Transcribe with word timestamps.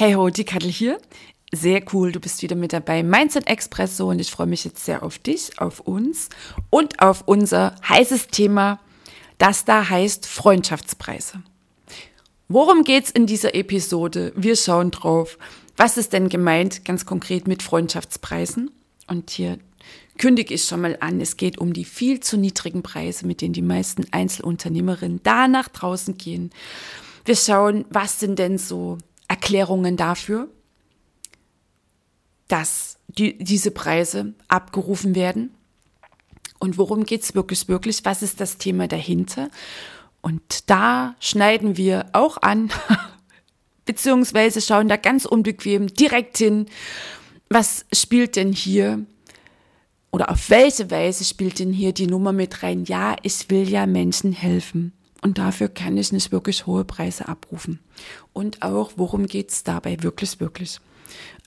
Hey 0.00 0.14
ho, 0.14 0.30
die 0.30 0.44
Kattel 0.44 0.70
hier. 0.70 0.98
Sehr 1.52 1.82
cool, 1.92 2.10
du 2.10 2.20
bist 2.20 2.40
wieder 2.40 2.56
mit 2.56 2.72
dabei. 2.72 3.02
Mindset 3.02 3.46
Expresso 3.46 4.08
und 4.08 4.18
ich 4.18 4.30
freue 4.30 4.46
mich 4.46 4.64
jetzt 4.64 4.82
sehr 4.82 5.02
auf 5.02 5.18
dich, 5.18 5.58
auf 5.58 5.80
uns 5.80 6.30
und 6.70 7.00
auf 7.00 7.24
unser 7.26 7.74
heißes 7.86 8.28
Thema, 8.28 8.80
das 9.36 9.66
da 9.66 9.90
heißt 9.90 10.26
Freundschaftspreise. 10.26 11.42
Worum 12.48 12.82
geht's 12.84 13.10
in 13.10 13.26
dieser 13.26 13.54
Episode? 13.54 14.32
Wir 14.34 14.56
schauen 14.56 14.90
drauf. 14.90 15.36
Was 15.76 15.98
ist 15.98 16.14
denn 16.14 16.30
gemeint 16.30 16.86
ganz 16.86 17.04
konkret 17.04 17.46
mit 17.46 17.62
Freundschaftspreisen? 17.62 18.70
Und 19.06 19.28
hier 19.28 19.58
kündige 20.16 20.54
ich 20.54 20.64
schon 20.64 20.80
mal 20.80 20.96
an, 21.00 21.20
es 21.20 21.36
geht 21.36 21.58
um 21.58 21.74
die 21.74 21.84
viel 21.84 22.20
zu 22.20 22.38
niedrigen 22.38 22.82
Preise, 22.82 23.26
mit 23.26 23.42
denen 23.42 23.52
die 23.52 23.60
meisten 23.60 24.10
Einzelunternehmerinnen 24.10 25.20
da 25.24 25.46
nach 25.46 25.68
draußen 25.68 26.16
gehen. 26.16 26.52
Wir 27.26 27.36
schauen, 27.36 27.84
was 27.90 28.18
sind 28.18 28.38
denn 28.38 28.56
so 28.56 28.96
Erklärungen 29.40 29.96
dafür, 29.96 30.48
dass 32.46 32.98
die, 33.08 33.38
diese 33.38 33.70
Preise 33.70 34.34
abgerufen 34.48 35.14
werden. 35.14 35.54
Und 36.58 36.76
worum 36.76 37.04
geht 37.04 37.22
es 37.22 37.34
wirklich, 37.34 37.66
wirklich? 37.66 38.04
Was 38.04 38.22
ist 38.22 38.38
das 38.40 38.58
Thema 38.58 38.86
dahinter? 38.86 39.48
Und 40.20 40.68
da 40.68 41.14
schneiden 41.20 41.78
wir 41.78 42.10
auch 42.12 42.36
an, 42.42 42.70
beziehungsweise 43.86 44.60
schauen 44.60 44.88
da 44.88 44.98
ganz 44.98 45.24
unbequem 45.24 45.86
direkt 45.86 46.36
hin, 46.36 46.66
was 47.48 47.86
spielt 47.94 48.36
denn 48.36 48.52
hier 48.52 49.06
oder 50.10 50.30
auf 50.30 50.50
welche 50.50 50.90
Weise 50.90 51.24
spielt 51.24 51.60
denn 51.60 51.72
hier 51.72 51.94
die 51.94 52.06
Nummer 52.06 52.32
mit 52.32 52.62
rein? 52.62 52.84
Ja, 52.84 53.16
ich 53.22 53.48
will 53.48 53.66
ja 53.66 53.86
Menschen 53.86 54.32
helfen. 54.32 54.92
Und 55.22 55.38
dafür 55.38 55.68
kann 55.68 55.96
ich 55.96 56.12
nicht 56.12 56.32
wirklich 56.32 56.66
hohe 56.66 56.84
Preise 56.84 57.28
abrufen. 57.28 57.80
Und 58.32 58.62
auch, 58.62 58.92
worum 58.96 59.26
geht 59.26 59.50
es 59.50 59.64
dabei 59.64 60.02
wirklich, 60.02 60.40
wirklich? 60.40 60.80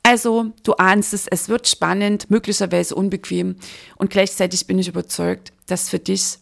Also, 0.03 0.52
du 0.63 0.73
ahnst 0.73 1.13
es, 1.13 1.27
es 1.27 1.49
wird 1.49 1.67
spannend, 1.67 2.29
möglicherweise 2.29 2.94
unbequem. 2.94 3.55
Und 3.95 4.09
gleichzeitig 4.09 4.67
bin 4.67 4.77
ich 4.77 4.89
überzeugt, 4.89 5.53
dass 5.66 5.89
für 5.89 5.99
dich 5.99 6.38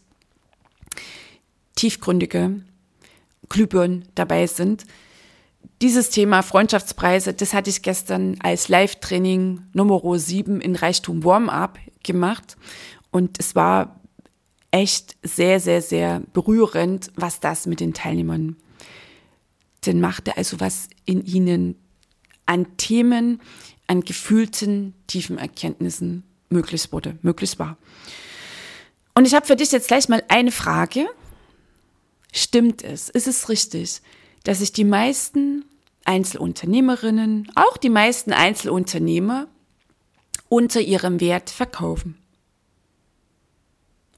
tiefgründige 1.76 2.62
Glühbirnen 3.50 4.06
dabei 4.16 4.48
sind. 4.48 4.86
Dieses 5.82 6.10
Thema 6.10 6.42
Freundschaftspreise, 6.42 7.34
das 7.34 7.54
hatte 7.54 7.70
ich 7.70 7.82
gestern 7.82 8.38
als 8.42 8.68
Live-Training 8.68 9.62
Nummer 9.74 10.02
7 10.18 10.60
in 10.60 10.76
Reichtum 10.76 11.24
Warm-Up 11.24 11.80
gemacht. 12.04 12.58
Und 13.12 13.40
es 13.40 13.56
war 13.56 14.01
echt 14.72 15.18
sehr, 15.22 15.60
sehr, 15.60 15.82
sehr 15.82 16.22
berührend, 16.34 17.12
was 17.16 17.40
das 17.40 17.66
mit 17.66 17.80
den 17.80 17.94
Teilnehmern 17.94 18.56
denn 19.86 20.00
machte, 20.00 20.38
also 20.38 20.60
was 20.60 20.88
in 21.06 21.26
ihnen 21.26 21.76
an 22.46 22.78
Themen, 22.78 23.42
an 23.88 24.02
gefühlten, 24.02 24.94
tiefen 25.08 25.38
Erkenntnissen 25.38 26.24
möglich 26.50 26.92
wurde, 26.92 27.18
möglich 27.22 27.60
war. 27.60 27.78
Und 29.14 29.26
ich 29.26 29.34
habe 29.34 29.46
für 29.46 29.56
dich 29.56 29.72
jetzt 29.72 29.88
gleich 29.88 30.08
mal 30.08 30.24
eine 30.28 30.52
Frage. 30.52 31.08
Stimmt 32.32 32.84
es? 32.84 33.10
Ist 33.10 33.28
es 33.28 33.50
richtig, 33.50 34.02
dass 34.44 34.60
sich 34.60 34.72
die 34.72 34.86
meisten 34.86 35.66
Einzelunternehmerinnen, 36.06 37.52
auch 37.56 37.78
die 37.78 37.90
meisten 37.90 38.34
Einzelunternehmer 38.34 39.48
unter 40.48 40.82
ihrem 40.82 41.20
Wert 41.20 41.50
verkaufen? 41.50 42.21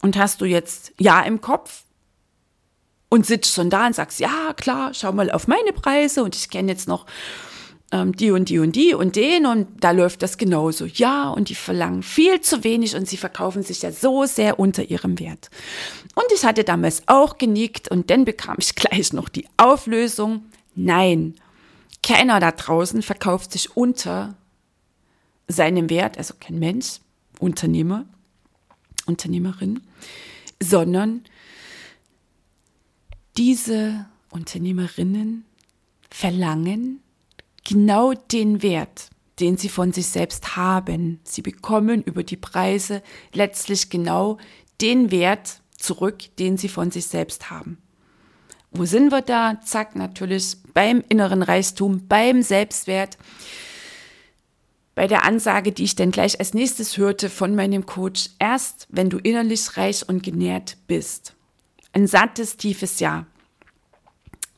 Und 0.04 0.18
hast 0.18 0.42
du 0.42 0.46
jetzt 0.46 0.92
Ja 1.00 1.22
im 1.22 1.40
Kopf 1.40 1.84
und 3.08 3.26
sitzt 3.26 3.54
schon 3.54 3.70
da 3.70 3.88
und 3.88 3.96
sagst, 3.96 4.20
ja 4.20 4.54
klar, 4.54 4.94
schau 4.94 5.14
mal 5.14 5.32
auf 5.32 5.48
meine 5.48 5.72
Preise 5.72 6.24
und 6.24 6.36
ich 6.36 6.50
kenne 6.50 6.74
jetzt 6.74 6.90
noch 6.90 7.06
ähm, 7.94 8.14
die 8.14 8.32
und 8.32 8.50
die 8.50 8.60
und 8.60 8.76
die 8.76 8.94
und 8.94 9.16
den 9.16 9.46
und 9.46 9.82
da 9.82 9.92
läuft 9.92 10.22
das 10.22 10.38
genauso. 10.38 10.86
Ja, 10.86 11.30
und 11.30 11.48
die 11.48 11.56
verlangen 11.56 12.04
viel 12.04 12.42
zu 12.42 12.66
wenig 12.66 12.98
und 12.98 13.08
sie 13.08 13.16
verkaufen 13.16 13.64
sich 13.64 13.82
ja 13.82 13.94
so 13.94 14.26
sehr 14.26 14.60
unter 14.60 14.84
ihrem 14.84 15.20
Wert. 15.20 15.50
Und 16.16 16.26
ich 16.36 16.44
hatte 16.44 16.66
damals 16.66 17.04
auch 17.06 17.38
genickt 17.38 17.88
und 17.88 18.10
dann 18.10 18.26
bekam 18.26 18.58
ich 18.60 18.76
gleich 18.76 19.14
noch 19.14 19.30
die 19.30 19.48
Auflösung. 19.56 20.44
Nein, 20.76 21.36
keiner 22.02 22.42
da 22.42 22.52
draußen 22.52 23.02
verkauft 23.04 23.54
sich 23.54 23.78
unter 23.78 24.36
seinem 25.48 25.90
Wert, 25.90 26.18
also 26.18 26.34
kein 26.38 26.60
Mensch, 26.60 27.00
Unternehmer, 27.40 28.06
Unternehmerin, 29.06 29.82
sondern 30.62 31.24
diese 33.38 34.06
Unternehmerinnen 34.30 35.46
verlangen 36.10 37.02
genau 37.68 38.14
den 38.14 38.62
Wert, 38.62 39.10
den 39.40 39.58
sie 39.58 39.70
von 39.70 39.92
sich 39.94 40.08
selbst 40.08 40.56
haben. 40.56 41.20
Sie 41.24 41.42
bekommen 41.42 42.04
über 42.04 42.24
die 42.24 42.38
Preise 42.38 43.02
letztlich 43.34 43.90
genau 43.90 44.38
den 44.82 45.12
Wert 45.12 45.62
zurück, 45.78 46.36
den 46.38 46.58
sie 46.58 46.70
von 46.70 46.92
sich 46.92 47.08
selbst 47.08 47.50
haben. 47.50 47.78
Wo 48.72 48.86
sind 48.86 49.12
wir 49.12 49.22
da? 49.22 49.60
Zack, 49.64 49.96
natürlich 49.96 50.58
beim 50.74 51.04
inneren 51.10 51.44
Reichtum, 51.44 52.08
beim 52.08 52.42
Selbstwert 52.42 53.18
bei 54.96 55.08
der 55.08 55.24
Ansage, 55.24 55.72
die 55.72 55.84
ich 55.84 55.96
dann 55.96 56.12
gleich 56.12 56.40
als 56.40 56.54
nächstes 56.54 56.98
hörte 56.98 57.30
von 57.30 57.56
meinem 57.56 57.86
Coach, 57.86 58.30
erst 58.40 58.88
wenn 58.90 59.10
du 59.10 59.18
innerlich 59.18 59.76
reich 59.78 60.08
und 60.08 60.24
genährt 60.24 60.78
bist. 60.88 61.36
Ein 61.94 62.08
sattes, 62.08 62.58
tiefes 62.58 63.00
Ja. 63.00 63.26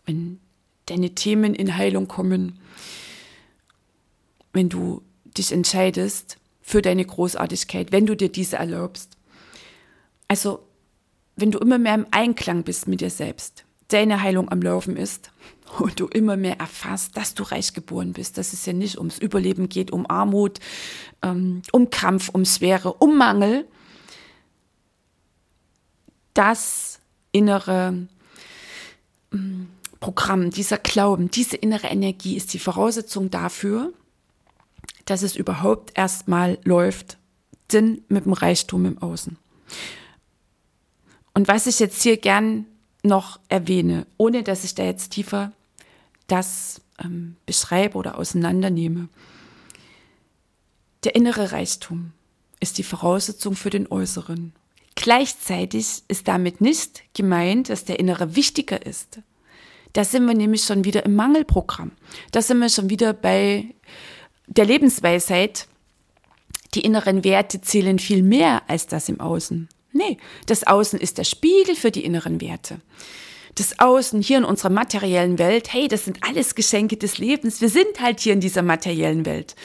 Wenn 0.06 0.40
deine 0.86 1.16
Themen 1.16 1.56
in 1.56 1.76
Heilung 1.78 2.08
kommen, 2.08 2.60
wenn 4.54 4.70
du 4.70 5.02
dich 5.26 5.52
entscheidest 5.52 6.38
für 6.62 6.82
deine 6.82 7.06
Großartigkeit, 7.06 7.92
wenn 7.92 8.06
du 8.06 8.16
dir 8.16 8.30
diese 8.30 8.58
erlaubst. 8.58 9.18
Also, 10.28 10.68
wenn 11.36 11.52
du 11.52 11.60
immer 11.60 11.78
mehr 11.78 11.96
im 11.96 12.08
Einklang 12.12 12.64
bist 12.64 12.88
mit 12.88 13.02
dir 13.02 13.10
selbst, 13.10 13.65
deine 13.90 14.22
Heilung 14.22 14.52
am 14.52 14.62
Laufen 14.62 14.98
ist 14.98 15.32
und 15.80 16.00
du 16.00 16.08
immer 16.08 16.38
mehr 16.38 16.60
erfasst, 16.60 17.18
dass 17.18 17.34
du 17.34 17.44
reich 17.44 17.74
geboren 17.74 18.14
bist, 18.14 18.38
dass 18.38 18.54
es 18.54 18.66
ja 18.66 18.74
nicht 18.74 18.98
ums 18.98 19.18
Überleben 19.18 19.70
geht, 19.70 19.92
um 19.92 20.10
Armut, 20.10 20.60
ähm, 21.22 21.62
um 21.72 21.90
Kampf, 21.90 22.30
um 22.30 22.46
Schwere, 22.46 22.94
um 22.94 23.18
Mangel, 23.18 23.68
das 26.34 27.00
innere 27.32 28.08
ähm, 29.34 29.68
Programm, 30.00 30.52
dieser 30.52 30.78
Glauben, 30.78 31.32
diese 31.32 31.56
innere 31.56 31.88
Energie 31.88 32.36
ist 32.36 32.54
die 32.54 32.60
Voraussetzung 32.60 33.32
dafür, 33.32 33.92
dass 35.06 35.22
es 35.22 35.36
überhaupt 35.36 35.98
erstmal 35.98 36.60
läuft, 36.64 37.18
denn 37.72 38.04
mit 38.08 38.26
dem 38.26 38.34
Reichtum 38.34 38.86
im 38.86 38.98
Außen. 39.00 39.38
Und 41.34 41.48
was 41.48 41.68
ich 41.68 41.80
jetzt 41.80 42.04
hier 42.04 42.18
gern 42.18 42.66
noch 43.06 43.40
erwähne, 43.50 44.06
ohne 44.18 44.44
dass 44.44 44.64
ich 44.64 44.76
da 44.76 44.84
jetzt 44.84 45.12
tiefer 45.12 45.52
das 46.28 46.82
ähm, 47.04 47.36
beschreibe 47.46 47.98
oder 47.98 48.18
auseinandernehme. 48.18 49.10
Der 51.04 51.16
innere 51.16 51.52
Reichtum 51.52 52.14
ist 52.60 52.78
die 52.78 52.84
Voraussetzung 52.84 53.56
für 53.56 53.70
den 53.70 53.92
äußeren. 53.92 54.54
Gleichzeitig 54.96 56.04
ist 56.08 56.28
damit 56.28 56.62
nicht 56.62 57.04
gemeint, 57.14 57.70
dass 57.70 57.86
der 57.86 58.00
innere 58.00 58.36
wichtiger 58.36 58.86
ist. 58.86 59.20
Da 59.94 60.04
sind 60.04 60.26
wir 60.26 60.34
nämlich 60.34 60.64
schon 60.64 60.84
wieder 60.84 61.06
im 61.06 61.16
Mangelprogramm. 61.16 61.92
Da 62.32 62.42
sind 62.42 62.60
wir 62.60 62.70
schon 62.70 62.90
wieder 62.90 63.14
bei 63.14 63.76
der 64.48 64.66
Lebensweisheit. 64.66 65.68
Die 66.74 66.82
inneren 66.82 67.24
Werte 67.24 67.62
zählen 67.62 68.00
viel 68.00 68.24
mehr 68.24 68.64
als 68.68 68.88
das 68.88 69.08
im 69.10 69.20
Außen. 69.20 69.70
Nee, 69.96 70.18
das 70.46 70.68
Außen 70.68 71.00
ist 71.00 71.18
der 71.18 71.24
Spiegel 71.24 71.74
für 71.74 71.90
die 71.90 72.04
inneren 72.04 72.42
Werte. 72.42 72.82
Das 73.56 73.80
Außen 73.80 74.22
hier 74.22 74.40
in 74.40 74.44
unserer 74.44 74.70
materiellen 74.70 75.40
Welt, 75.40 75.72
hey, 75.72 75.88
das 75.88 76.04
sind 76.04 76.18
alles 76.20 76.54
Geschenke 76.54 76.98
des 76.98 77.18
Lebens. 77.18 77.62
Wir 77.62 77.70
sind 77.70 78.02
halt 78.02 78.20
hier 78.20 78.34
in 78.34 78.42
dieser 78.42 78.62
materiellen 78.62 79.26
Welt. 79.26 79.56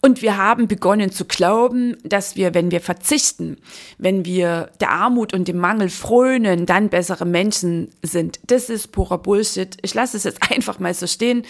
Und 0.00 0.22
wir 0.22 0.38
haben 0.38 0.66
begonnen 0.66 1.12
zu 1.12 1.26
glauben, 1.26 1.98
dass 2.04 2.36
wir, 2.36 2.54
wenn 2.54 2.70
wir 2.70 2.80
verzichten, 2.80 3.58
wenn 3.98 4.24
wir 4.24 4.70
der 4.80 4.92
Armut 4.92 5.34
und 5.34 5.46
dem 5.46 5.58
Mangel 5.58 5.90
frönen, 5.90 6.64
dann 6.64 6.88
bessere 6.88 7.26
Menschen 7.26 7.90
sind. 8.02 8.40
Das 8.46 8.70
ist 8.70 8.92
purer 8.92 9.18
Bullshit. 9.18 9.76
Ich 9.82 9.92
lasse 9.92 10.16
es 10.16 10.24
jetzt 10.24 10.40
einfach 10.50 10.78
mal 10.78 10.94
so 10.94 11.06
stehen. 11.06 11.44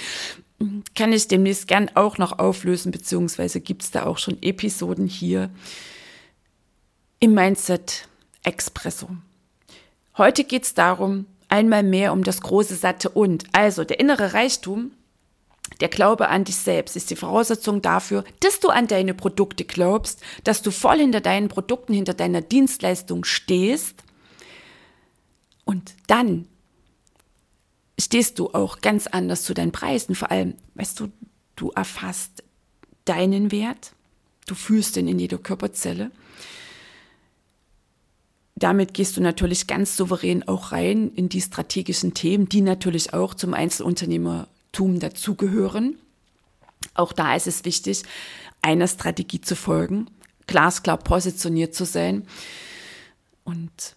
Kann 0.96 1.12
ich 1.12 1.28
demnächst 1.28 1.69
gern 1.69 1.93
auch 1.94 2.19
noch 2.19 2.40
auflösen, 2.40 2.90
beziehungsweise 2.90 3.61
gibt 3.61 3.84
es 3.84 3.93
da 3.93 4.05
auch 4.05 4.19
schon 4.19 4.43
Episoden 4.43 5.06
hier 5.06 5.50
im 7.20 7.34
Mindset 7.34 8.08
Expresso. 8.47 9.09
Heute 10.17 10.45
geht 10.45 10.63
es 10.63 10.75
darum, 10.75 11.27
einmal 11.49 11.83
mehr 11.83 12.13
um 12.13 12.25
das 12.25 12.41
große 12.41 12.77
satte 12.77 13.11
Und. 13.11 13.45
Also 13.53 13.85
der 13.85 14.01
innere 14.01 14.33
Reichtum 14.33 14.93
der 15.81 15.89
Glaube 15.89 16.29
an 16.29 16.45
dich 16.45 16.57
selbst 16.57 16.97
ist 16.97 17.11
die 17.11 17.17
Voraussetzung 17.17 17.83
dafür, 17.83 18.25
dass 18.41 18.61
du 18.61 18.69
an 18.69 18.87
deine 18.87 19.15
Produkte 19.15 19.65
glaubst, 19.65 20.23
dass 20.45 20.63
du 20.63 20.71
voll 20.71 20.99
hinter 20.99 21.21
deinen 21.21 21.49
Produkten, 21.49 21.93
hinter 21.93 22.15
deiner 22.15 22.41
Dienstleistung 22.41 23.25
stehst. 23.25 24.03
Und 25.65 25.95
dann 26.07 26.47
stehst 27.99 28.39
du 28.39 28.51
auch 28.51 28.81
ganz 28.81 29.07
anders 29.07 29.43
zu 29.43 29.55
deinen 29.55 29.73
Preisen. 29.73 30.15
Vor 30.15 30.31
allem, 30.31 30.55
weißt 30.75 31.01
du, 31.01 31.09
du 31.57 31.71
erfasst 31.71 32.45
deinen 33.05 33.51
Wert, 33.51 33.93
du 34.47 34.55
fühlst 34.55 34.97
ihn 34.97 35.09
in 35.09 35.19
jeder 35.19 35.39
Körperzelle. 35.39 36.11
Damit 38.56 38.94
gehst 38.94 39.17
du 39.17 39.20
natürlich 39.20 39.67
ganz 39.67 39.97
souverän 39.97 40.49
auch 40.49 40.73
rein 40.73 41.12
in 41.14 41.29
die 41.29 41.43
strategischen 41.43 42.14
Themen, 42.14 42.49
die 42.49 42.62
natürlich 42.62 43.12
auch 43.12 43.35
zum 43.35 43.53
Einzelunternehmer 43.55 44.49
Unternehmertum 44.76 45.00
dazugehören. 45.00 45.99
Auch 46.94 47.12
da 47.12 47.35
ist 47.35 47.47
es 47.47 47.64
wichtig, 47.64 48.03
einer 48.62 48.88
Strategie 48.88 49.41
zu 49.41 49.56
folgen, 49.56 50.11
glasklar 50.47 50.99
positioniert 50.99 51.75
zu 51.75 51.85
sein 51.85 52.25
und 53.44 53.97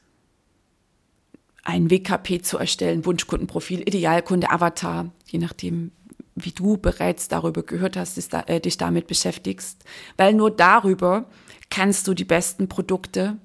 ein 1.64 1.90
WKP 1.90 2.42
zu 2.42 2.58
erstellen, 2.58 3.06
Wunschkundenprofil, 3.06 3.82
Idealkunde, 3.82 4.50
Avatar, 4.50 5.12
je 5.28 5.40
nachdem, 5.40 5.92
wie 6.36 6.52
du 6.52 6.78
bereits 6.78 7.28
darüber 7.28 7.64
gehört 7.64 7.96
hast, 7.96 8.18
äh, 8.34 8.60
dich 8.60 8.78
damit 8.78 9.08
beschäftigst. 9.08 9.84
Weil 10.18 10.34
nur 10.34 10.52
darüber 10.52 11.26
kannst 11.70 12.08
du 12.08 12.14
die 12.14 12.26
besten 12.26 12.70
Produkte 12.70 13.38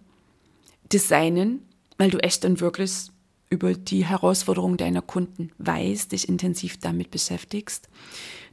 designen, 0.92 1.62
weil 1.98 2.10
du 2.10 2.18
echt 2.18 2.44
dann 2.44 2.60
wirklich 2.60 3.08
über 3.50 3.74
die 3.74 4.04
Herausforderungen 4.04 4.76
deiner 4.76 5.02
Kunden 5.02 5.50
weißt, 5.58 6.12
dich 6.12 6.28
intensiv 6.28 6.78
damit 6.80 7.10
beschäftigst. 7.10 7.88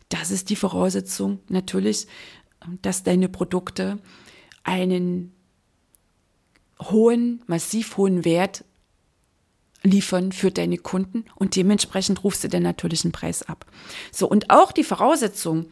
Das 0.09 0.31
ist 0.31 0.49
die 0.49 0.55
Voraussetzung 0.55 1.39
natürlich, 1.49 2.07
dass 2.81 3.03
deine 3.03 3.29
Produkte 3.29 3.99
einen 4.63 5.33
hohen, 6.81 7.41
massiv 7.47 7.97
hohen 7.97 8.25
Wert 8.25 8.63
liefern 9.83 10.31
für 10.31 10.51
deine 10.51 10.77
Kunden 10.77 11.25
und 11.35 11.55
dementsprechend 11.55 12.23
rufst 12.23 12.43
du 12.43 12.49
dann 12.49 12.63
natürlich 12.63 13.03
einen 13.03 13.11
Preis 13.11 13.43
ab. 13.43 13.65
So, 14.11 14.27
und 14.27 14.49
auch 14.49 14.71
die 14.71 14.83
Voraussetzung, 14.83 15.67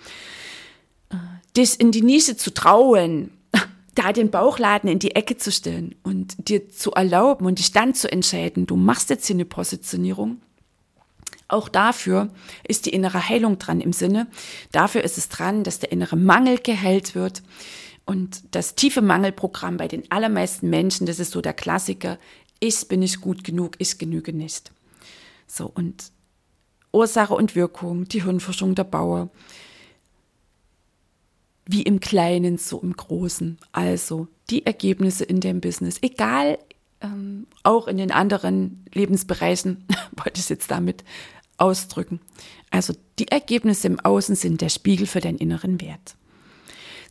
äh, 1.09 1.15
dich 1.55 1.79
in 1.79 1.91
die 1.91 2.01
Nische 2.01 2.35
zu 2.35 2.51
trauen, 2.53 3.31
da 3.99 4.13
den 4.13 4.31
Bauchladen 4.31 4.89
in 4.89 4.99
die 4.99 5.15
Ecke 5.15 5.35
zu 5.35 5.51
stellen 5.51 5.93
und 6.03 6.47
dir 6.47 6.69
zu 6.69 6.91
erlauben 6.91 7.45
und 7.45 7.59
dich 7.59 7.73
dann 7.73 7.93
zu 7.93 8.09
entscheiden, 8.09 8.65
du 8.65 8.77
machst 8.77 9.09
jetzt 9.09 9.27
hier 9.27 9.35
eine 9.35 9.43
Positionierung. 9.43 10.41
Auch 11.49 11.67
dafür 11.67 12.29
ist 12.65 12.85
die 12.85 12.91
innere 12.91 13.27
Heilung 13.27 13.59
dran 13.59 13.81
im 13.81 13.91
Sinne, 13.91 14.27
dafür 14.71 15.03
ist 15.03 15.17
es 15.17 15.27
dran, 15.27 15.65
dass 15.65 15.79
der 15.79 15.91
innere 15.91 16.15
Mangel 16.15 16.59
geheilt 16.59 17.13
wird. 17.13 17.43
Und 18.05 18.55
das 18.55 18.75
tiefe 18.75 19.01
Mangelprogramm 19.01 19.75
bei 19.75 19.89
den 19.89 20.09
allermeisten 20.09 20.69
Menschen, 20.69 21.05
das 21.05 21.19
ist 21.19 21.31
so 21.31 21.41
der 21.41 21.53
Klassiker, 21.53 22.17
ich 22.61 22.87
bin 22.87 23.01
nicht 23.01 23.19
gut 23.19 23.43
genug, 23.43 23.75
ich 23.79 23.97
genüge 23.97 24.31
nicht. 24.31 24.71
So, 25.45 25.69
und 25.73 26.11
Ursache 26.93 27.33
und 27.33 27.55
Wirkung, 27.55 28.05
die 28.05 28.23
Hirnforschung 28.23 28.75
der 28.75 28.85
Bauer, 28.85 29.29
wie 31.71 31.83
im 31.83 31.99
Kleinen, 31.99 32.57
so 32.57 32.79
im 32.79 32.93
Großen. 32.93 33.59
Also 33.71 34.27
die 34.49 34.65
Ergebnisse 34.65 35.23
in 35.23 35.39
dem 35.39 35.61
Business, 35.61 35.99
egal, 36.01 36.57
ähm, 36.99 37.45
auch 37.61 37.87
in 37.87 37.97
den 37.97 38.11
anderen 38.11 38.83
Lebensbereichen, 38.91 39.85
wollte 40.17 40.39
ich 40.39 40.49
jetzt 40.49 40.71
damit 40.71 41.03
ausdrücken. 41.57 42.21
Also 42.71 42.93
die 43.19 43.27
Ergebnisse 43.27 43.85
im 43.85 43.99
Außen 43.99 44.35
sind 44.35 44.61
der 44.61 44.69
Spiegel 44.69 45.05
für 45.05 45.19
deinen 45.19 45.37
inneren 45.37 45.79
Wert. 45.79 46.15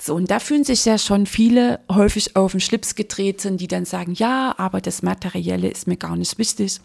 So, 0.01 0.17
und 0.17 0.29
da 0.29 0.41
fühlen 0.41 0.65
sich 0.65 0.85
ja 0.85 0.99
schon 0.99 1.27
viele 1.27 1.79
häufig 1.89 2.35
auf 2.35 2.51
den 2.51 2.61
Schlips 2.61 2.97
getreten, 2.97 3.59
die 3.59 3.69
dann 3.69 3.85
sagen, 3.85 4.15
ja, 4.15 4.57
aber 4.59 4.81
das 4.81 5.03
Materielle 5.03 5.69
ist 5.69 5.87
mir 5.87 5.97
gar 5.97 6.17
nicht 6.17 6.37
wichtig. 6.37 6.81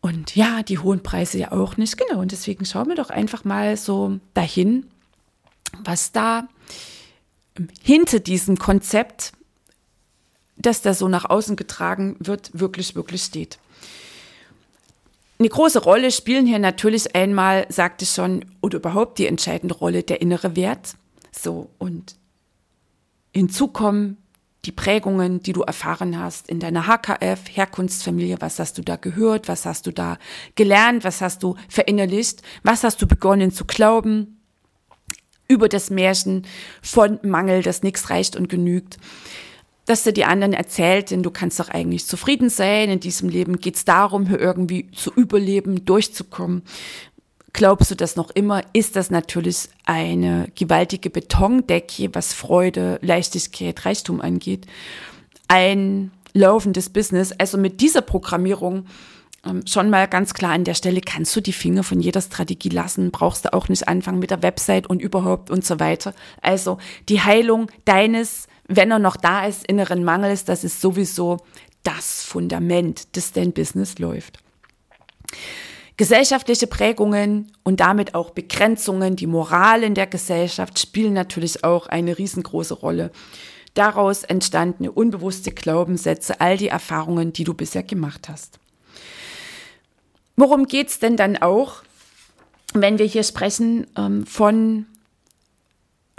Und 0.00 0.34
ja, 0.34 0.64
die 0.64 0.78
hohen 0.78 1.04
Preise 1.04 1.38
ja 1.38 1.52
auch 1.52 1.76
nicht. 1.76 1.96
Genau, 1.96 2.20
und 2.20 2.32
deswegen 2.32 2.64
schauen 2.64 2.88
wir 2.88 2.96
doch 2.96 3.10
einfach 3.10 3.44
mal 3.44 3.76
so 3.76 4.18
dahin, 4.34 4.86
was 5.84 6.12
da 6.12 6.48
hinter 7.82 8.20
diesem 8.20 8.58
Konzept, 8.58 9.32
das 10.56 10.82
da 10.82 10.94
so 10.94 11.08
nach 11.08 11.24
außen 11.28 11.56
getragen 11.56 12.16
wird, 12.20 12.50
wirklich, 12.58 12.94
wirklich 12.94 13.22
steht. 13.22 13.58
Eine 15.38 15.48
große 15.48 15.82
Rolle 15.82 16.12
spielen 16.12 16.46
hier 16.46 16.60
natürlich 16.60 17.16
einmal, 17.16 17.66
sagte 17.68 18.04
ich 18.04 18.10
schon, 18.10 18.44
oder 18.60 18.78
überhaupt 18.78 19.18
die 19.18 19.26
entscheidende 19.26 19.74
Rolle 19.74 20.02
der 20.04 20.20
innere 20.20 20.54
Wert. 20.54 20.94
So, 21.32 21.70
und 21.78 22.14
hinzu 23.34 23.68
kommen 23.68 24.18
die 24.64 24.72
Prägungen, 24.72 25.42
die 25.42 25.52
du 25.52 25.62
erfahren 25.62 26.18
hast 26.18 26.48
in 26.48 26.60
deiner 26.60 26.86
HKF, 26.86 27.40
Herkunftsfamilie, 27.50 28.36
was 28.40 28.60
hast 28.60 28.78
du 28.78 28.82
da 28.82 28.96
gehört, 28.96 29.48
was 29.48 29.66
hast 29.66 29.86
du 29.86 29.90
da 29.90 30.18
gelernt, 30.54 31.02
was 31.02 31.20
hast 31.20 31.42
du 31.42 31.56
verinnerlicht, 31.68 32.42
was 32.62 32.84
hast 32.84 33.02
du 33.02 33.08
begonnen 33.08 33.50
zu 33.50 33.64
glauben, 33.64 34.41
über 35.52 35.68
das 35.68 35.90
Märchen 35.90 36.46
von 36.80 37.18
Mangel, 37.22 37.62
dass 37.62 37.82
nichts 37.82 38.08
reicht 38.08 38.36
und 38.36 38.48
genügt. 38.48 38.96
Dass 39.84 40.02
dir 40.02 40.12
die 40.12 40.24
anderen 40.24 40.54
erzählt, 40.54 41.10
denn 41.10 41.22
du 41.22 41.30
kannst 41.30 41.60
doch 41.60 41.68
eigentlich 41.68 42.06
zufrieden 42.06 42.48
sein. 42.48 42.88
In 42.88 43.00
diesem 43.00 43.28
Leben 43.28 43.58
geht 43.58 43.76
es 43.76 43.84
darum, 43.84 44.28
hier 44.28 44.40
irgendwie 44.40 44.90
zu 44.92 45.12
überleben, 45.12 45.84
durchzukommen. 45.84 46.62
Glaubst 47.52 47.90
du 47.90 47.94
das 47.94 48.16
noch 48.16 48.30
immer, 48.30 48.62
ist 48.72 48.96
das 48.96 49.10
natürlich 49.10 49.68
eine 49.84 50.48
gewaltige 50.54 51.10
Betondecke, 51.10 52.08
was 52.14 52.32
Freude, 52.32 52.98
Leichtigkeit, 53.02 53.84
Reichtum 53.84 54.22
angeht. 54.22 54.64
Ein 55.48 56.12
laufendes 56.32 56.88
Business. 56.88 57.32
Also 57.32 57.58
mit 57.58 57.82
dieser 57.82 58.00
Programmierung 58.00 58.86
schon 59.66 59.90
mal 59.90 60.06
ganz 60.06 60.34
klar 60.34 60.52
an 60.52 60.64
der 60.64 60.74
Stelle, 60.74 61.00
kannst 61.00 61.34
du 61.34 61.40
die 61.40 61.52
Finger 61.52 61.82
von 61.82 62.00
jeder 62.00 62.20
Strategie 62.20 62.68
lassen, 62.68 63.10
brauchst 63.10 63.44
du 63.44 63.52
auch 63.52 63.68
nicht 63.68 63.88
anfangen 63.88 64.20
mit 64.20 64.30
der 64.30 64.42
Website 64.42 64.86
und 64.86 65.02
überhaupt 65.02 65.50
und 65.50 65.64
so 65.64 65.80
weiter. 65.80 66.14
Also 66.40 66.78
die 67.08 67.20
Heilung 67.20 67.70
deines, 67.84 68.46
wenn 68.68 68.90
er 68.92 69.00
noch 69.00 69.16
da 69.16 69.46
ist, 69.46 69.66
inneren 69.66 70.04
Mangels, 70.04 70.44
das 70.44 70.62
ist 70.62 70.80
sowieso 70.80 71.38
das 71.82 72.22
Fundament, 72.22 73.16
das 73.16 73.32
dein 73.32 73.52
Business 73.52 73.98
läuft. 73.98 74.38
Gesellschaftliche 75.96 76.68
Prägungen 76.68 77.52
und 77.64 77.80
damit 77.80 78.14
auch 78.14 78.30
Begrenzungen, 78.30 79.16
die 79.16 79.26
Moral 79.26 79.82
in 79.82 79.94
der 79.94 80.06
Gesellschaft 80.06 80.78
spielen 80.78 81.12
natürlich 81.12 81.64
auch 81.64 81.86
eine 81.86 82.16
riesengroße 82.16 82.74
Rolle. 82.74 83.10
Daraus 83.74 84.22
entstandene 84.22 84.92
unbewusste 84.92 85.50
Glaubenssätze, 85.50 86.40
all 86.40 86.56
die 86.56 86.68
Erfahrungen, 86.68 87.32
die 87.32 87.44
du 87.44 87.54
bisher 87.54 87.82
gemacht 87.82 88.28
hast. 88.28 88.58
Worum 90.36 90.66
geht 90.66 90.88
es 90.88 90.98
denn 90.98 91.16
dann 91.16 91.36
auch, 91.36 91.82
wenn 92.74 92.98
wir 92.98 93.06
hier 93.06 93.22
sprechen 93.22 93.86
ähm, 93.96 94.26
von 94.26 94.86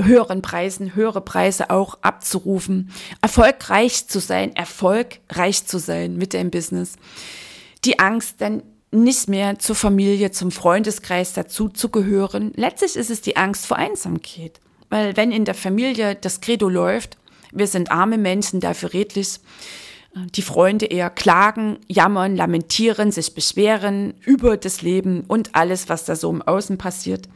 höheren 0.01 0.41
Preisen, 0.41 0.96
höhere 0.96 1.22
Preise 1.22 1.70
auch 1.70 1.98
abzurufen, 2.01 2.91
erfolgreich 3.22 4.08
zu 4.08 4.20
sein, 4.20 4.55
erfolgreich 4.55 5.65
zu 5.65 5.79
sein 5.79 6.17
mit 6.17 6.34
dem 6.34 6.51
Business. 6.51 6.93
Die 7.86 8.00
Angst, 8.00 8.41
dann 8.41 8.63
nicht 8.91 9.27
mehr 9.27 9.58
zur 9.60 9.75
Familie, 9.75 10.32
zum 10.32 10.51
Freundeskreis 10.51 11.34
dazu 11.34 11.70
zu 11.70 11.89
gehören. 11.89 12.51
Letztlich 12.55 12.96
ist 12.96 13.10
es 13.10 13.22
die 13.22 13.38
Angst 13.38 13.65
vor 13.65 13.77
Einsamkeit. 13.77 14.60
Weil 14.89 15.17
wenn 15.17 15.32
in 15.32 15.46
der 15.46 15.55
Familie 15.55 16.15
das 16.15 16.41
Credo 16.41 16.70
läuft, 16.70 17.17
wir 17.51 17.67
sind 17.67 17.91
arme 17.91 18.17
Menschen, 18.17 18.60
dafür 18.60 18.93
redlich, 18.93 19.39
die 20.15 20.41
Freunde 20.43 20.86
eher 20.86 21.10
klagen, 21.10 21.79
jammern, 21.88 22.36
lamentieren, 22.36 23.12
sich 23.12 23.34
beschweren 23.34 24.13
über 24.22 24.58
das 24.58 24.82
Leben 24.82 25.22
und 25.27 25.55
alles, 25.55 25.89
was 25.89 26.05
da 26.05 26.15
so 26.15 26.29
im 26.29 26.41
Außen 26.41 26.77
passiert. 26.77 27.27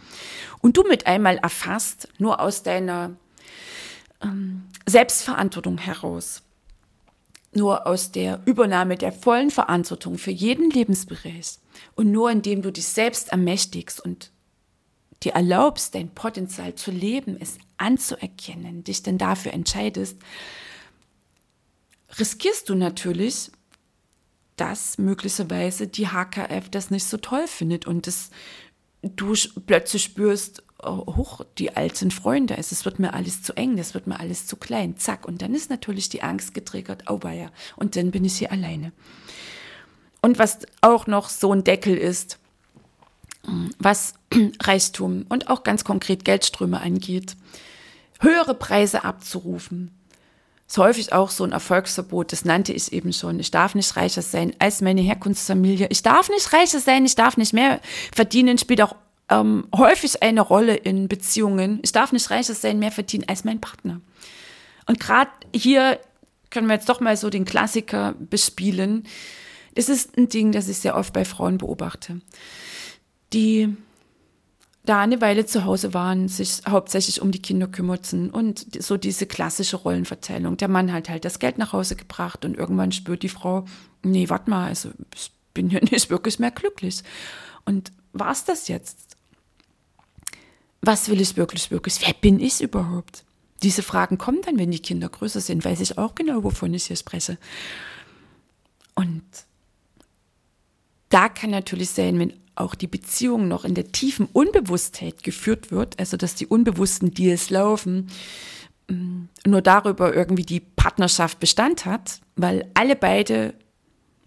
Und 0.62 0.78
du 0.78 0.84
mit 0.84 1.08
einmal 1.08 1.38
erfasst, 1.38 2.08
nur 2.20 2.40
aus 2.40 2.62
deiner 2.62 3.16
ähm, 4.22 4.64
Selbstverantwortung 4.86 5.80
heraus, 5.80 6.44
nur 7.52 7.88
aus 7.88 8.12
der 8.12 8.42
Übernahme 8.46 8.96
der 8.96 9.12
vollen 9.12 9.50
Verantwortung 9.50 10.20
für 10.20 10.32
jeden 10.32 10.70
Lebensbereich 10.70 11.58
und 11.96 12.12
nur 12.12 12.30
indem 12.30 12.62
du 12.62 12.72
dich 12.72 12.88
selbst 12.88 13.32
ermächtigst 13.32 14.04
und 14.04 14.32
dir 15.24 15.34
erlaubst, 15.34 15.96
dein 15.96 16.10
Potenzial 16.10 16.76
zu 16.76 16.92
leben, 16.92 17.38
es 17.40 17.58
anzuerkennen, 17.78 18.84
dich 18.84 19.02
denn 19.02 19.18
dafür 19.18 19.54
entscheidest, 19.54 20.18
riskierst 22.20 22.70
du 22.70 22.76
natürlich, 22.76 23.52
dass 24.56 24.98
möglicherweise 24.98 25.88
die 25.88 26.08
HKF 26.08 26.70
das 26.70 26.90
nicht 26.90 27.06
so 27.06 27.18
toll 27.18 27.48
findet 27.48 27.86
und 27.86 28.08
das, 28.08 28.32
du 29.02 29.36
plötzlich 29.66 30.04
spürst, 30.04 30.64
oh, 30.82 31.16
hoch, 31.16 31.42
die 31.58 31.76
alten 31.76 32.12
Freunde, 32.12 32.58
es 32.58 32.84
wird 32.84 33.00
mir 33.00 33.14
alles 33.14 33.44
zu 33.44 33.54
eng, 33.54 33.78
das 33.78 33.94
wird 33.94 34.08
mir 34.08 34.20
alles 34.20 34.48
zu 34.48 34.56
klein, 34.56 34.98
zack. 34.98 35.28
Und 35.28 35.42
dann 35.42 35.54
ist 35.54 35.70
natürlich 35.70 36.10
die 36.10 36.24
Angst 36.24 36.54
getriggert, 36.54 37.04
oh 37.08 37.20
weia, 37.22 37.52
und 37.76 37.96
dann 37.96 38.12
bin 38.12 38.26
ich 38.26 38.38
hier 38.38 38.52
alleine. 38.52 38.92
Und 40.22 40.40
was 40.40 40.60
auch 40.82 41.08
noch 41.08 41.30
so 41.30 41.54
ein 41.54 41.64
Deckel 41.64 41.96
ist, 41.96 42.40
was 43.80 44.16
Reichtum 44.62 45.26
und 45.30 45.50
auch 45.50 45.64
ganz 45.64 45.84
konkret 45.84 46.26
Geldströme 46.26 46.82
angeht, 46.82 47.38
höhere 48.20 48.56
Preise 48.56 49.04
abzurufen, 49.04 49.92
ist 50.68 50.78
häufig 50.78 51.14
auch 51.14 51.30
so 51.30 51.46
ein 51.46 51.54
Erfolgsverbot, 51.54 52.34
das 52.34 52.44
nannte 52.44 52.74
ich 52.74 52.92
eben 52.92 53.14
schon. 53.14 53.40
Ich 53.40 53.52
darf 53.52 53.74
nicht 53.74 53.96
reicher 53.96 54.22
sein 54.22 54.54
als 54.60 54.82
meine 54.82 55.02
Herkunftsfamilie. 55.02 55.88
Ich 55.90 56.04
darf 56.04 56.30
nicht 56.30 56.52
reicher 56.52 56.80
sein, 56.80 57.06
ich 57.06 57.16
darf 57.16 57.38
nicht 57.38 57.54
mehr 57.54 57.80
verdienen, 58.14 58.58
spielt 58.58 58.82
auch 58.82 58.96
ähm, 59.30 59.68
häufig 59.76 60.22
eine 60.22 60.42
Rolle 60.42 60.76
in 60.76 61.08
Beziehungen. 61.08 61.80
Ich 61.84 61.94
darf 61.94 62.12
nicht 62.12 62.30
reicher 62.30 62.54
sein, 62.54 62.80
mehr 62.80 62.92
verdienen 62.92 63.26
als 63.28 63.46
mein 63.46 63.62
Partner. 63.62 64.02
Und 64.88 65.00
gerade 65.00 65.32
hier 65.54 66.00
können 66.50 66.68
wir 66.68 66.76
jetzt 66.76 66.90
doch 66.90 67.00
mal 67.00 67.16
so 67.16 67.30
den 67.30 67.46
Klassiker 67.46 68.16
bespielen. 68.20 69.08
Es 69.74 69.90
ist 69.90 70.18
ein 70.18 70.28
Ding, 70.28 70.52
das 70.52 70.68
ich 70.68 70.78
sehr 70.78 70.98
oft 70.98 71.14
bei 71.14 71.24
Frauen 71.24 71.58
beobachte, 71.58 72.22
die 73.32 73.76
da 74.88 75.02
eine 75.02 75.20
Weile 75.20 75.46
zu 75.46 75.66
Hause 75.66 75.94
waren, 75.94 76.30
sich 76.30 76.62
hauptsächlich 76.68 77.22
um 77.22 77.32
die 77.32 77.42
Kinder 77.42 77.68
kümmerten 77.68 78.30
und 78.30 78.82
so 78.82 78.96
diese 78.96 79.26
klassische 79.26 79.76
Rollenverteilung. 79.76 80.56
Der 80.58 80.70
Mann 80.70 80.94
hat 80.94 81.10
halt 81.10 81.26
das 81.26 81.40
Geld 81.40 81.58
nach 81.58 81.74
Hause 81.74 81.98
gebracht 81.98 82.46
und 82.46 82.56
irgendwann 82.58 82.94
spürt 82.94 83.22
die 83.22 83.30
Frau, 83.30 83.66
nee, 84.02 84.30
warte 84.30 84.50
mal, 84.50 84.68
also 84.68 84.90
ich 85.14 85.32
bin 85.54 85.70
ja 85.70 85.80
nicht 85.92 86.10
wirklich 86.10 86.40
mehr 86.40 86.52
glücklich. 86.52 87.04
Und 87.66 87.92
war 88.14 88.32
es 88.32 88.46
das 88.46 88.70
jetzt? 88.70 89.18
Was 90.82 91.10
will 91.10 91.20
ich 91.20 91.36
wirklich, 91.36 91.70
wirklich? 91.70 92.00
Wer 92.02 92.14
bin 92.14 92.40
ich 92.40 92.62
überhaupt? 92.62 93.26
Diese 93.64 93.84
Fragen 93.84 94.18
kommen 94.18 94.42
dann, 94.46 94.58
wenn 94.58 94.72
die 94.72 94.82
Kinder 94.82 95.10
größer 95.10 95.42
sind, 95.42 95.66
weiß 95.66 95.82
ich 95.82 95.98
auch 95.98 96.16
genau, 96.16 96.44
wovon 96.44 96.74
ich 96.74 96.86
hier 96.86 96.96
spreche. 96.96 97.38
Und 98.96 99.24
da 101.10 101.28
kann 101.28 101.50
natürlich 101.50 101.90
sein, 101.90 102.20
wenn 102.20 102.34
auch 102.60 102.76
die 102.76 102.88
Beziehung 102.88 103.48
noch 103.48 103.66
in 103.66 103.76
der 103.76 103.92
tiefen 103.92 104.28
Unbewusstheit 104.32 105.24
geführt 105.24 105.72
wird, 105.72 106.00
also 106.00 106.18
dass 106.18 106.36
die 106.36 106.48
unbewussten 106.48 107.12
Deals 107.12 107.50
laufen, 107.50 108.08
mm, 108.90 109.24
nur 109.46 109.62
darüber 109.62 110.14
irgendwie 110.16 110.44
die 110.44 110.60
Partnerschaft 110.60 111.40
Bestand 111.40 111.86
hat, 111.86 112.22
weil 112.36 112.70
alle 112.74 112.96
beide 112.96 113.54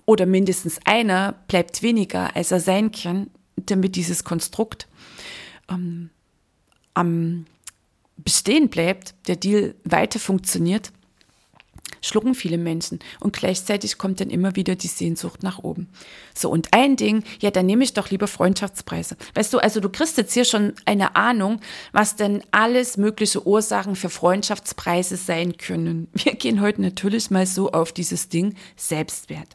oder 0.07 0.27
mindestens 0.27 0.79
einer 0.85 1.35
bleibt 1.49 1.83
weniger, 1.83 2.35
als 2.35 2.51
er 2.51 2.61
sein 2.61 2.91
kann, 2.91 3.31
damit 3.57 3.97
dieses 3.97 4.25
Konstrukt 4.25 4.89
ähm, 5.69 6.11
am 6.95 7.47
Bestehen 8.17 8.69
bleibt, 8.69 9.15
der 9.29 9.37
Deal 9.37 9.75
weiter 9.85 10.19
funktioniert, 10.19 10.93
schlucken 12.03 12.35
viele 12.35 12.59
Menschen 12.59 12.99
und 13.21 13.35
gleichzeitig 13.35 13.99
kommt 13.99 14.21
dann 14.21 14.31
immer 14.31 14.57
wieder 14.57 14.77
die 14.77 14.89
Sehnsucht 14.89 15.43
nach 15.43 15.59
oben. 15.59 15.89
So, 16.35 16.51
und 16.51 16.69
ein 16.73 16.97
Ding, 16.97 17.25
ja, 17.41 17.51
dann 17.51 17.67
nehme 17.67 17.85
ich 17.85 17.95
doch 17.95 18.11
lieber 18.11 18.27
Freundschaftspreise. 18.27 19.17
Weißt 19.35 19.53
du, 19.53 19.59
also 19.59 19.81
du 19.81 19.89
kriegst 19.89 20.17
jetzt 20.17 20.33
hier 20.33 20.45
schon 20.45 20.75
eine 20.87 21.17
Ahnung, 21.17 21.61
was 21.93 22.17
denn 22.17 22.43
alles 22.51 22.97
mögliche 22.97 23.47
Ursachen 23.47 23.97
für 23.97 24.11
Freundschaftspreise 24.11 25.17
sein 25.17 25.57
können. 25.57 26.09
Wir 26.15 26.35
gehen 26.35 26.61
heute 26.61 26.83
natürlich 26.83 27.31
mal 27.31 27.47
so 27.47 27.73
auf 27.73 27.93
dieses 27.93 28.29
Ding 28.29 28.55
Selbstwert. 28.77 29.49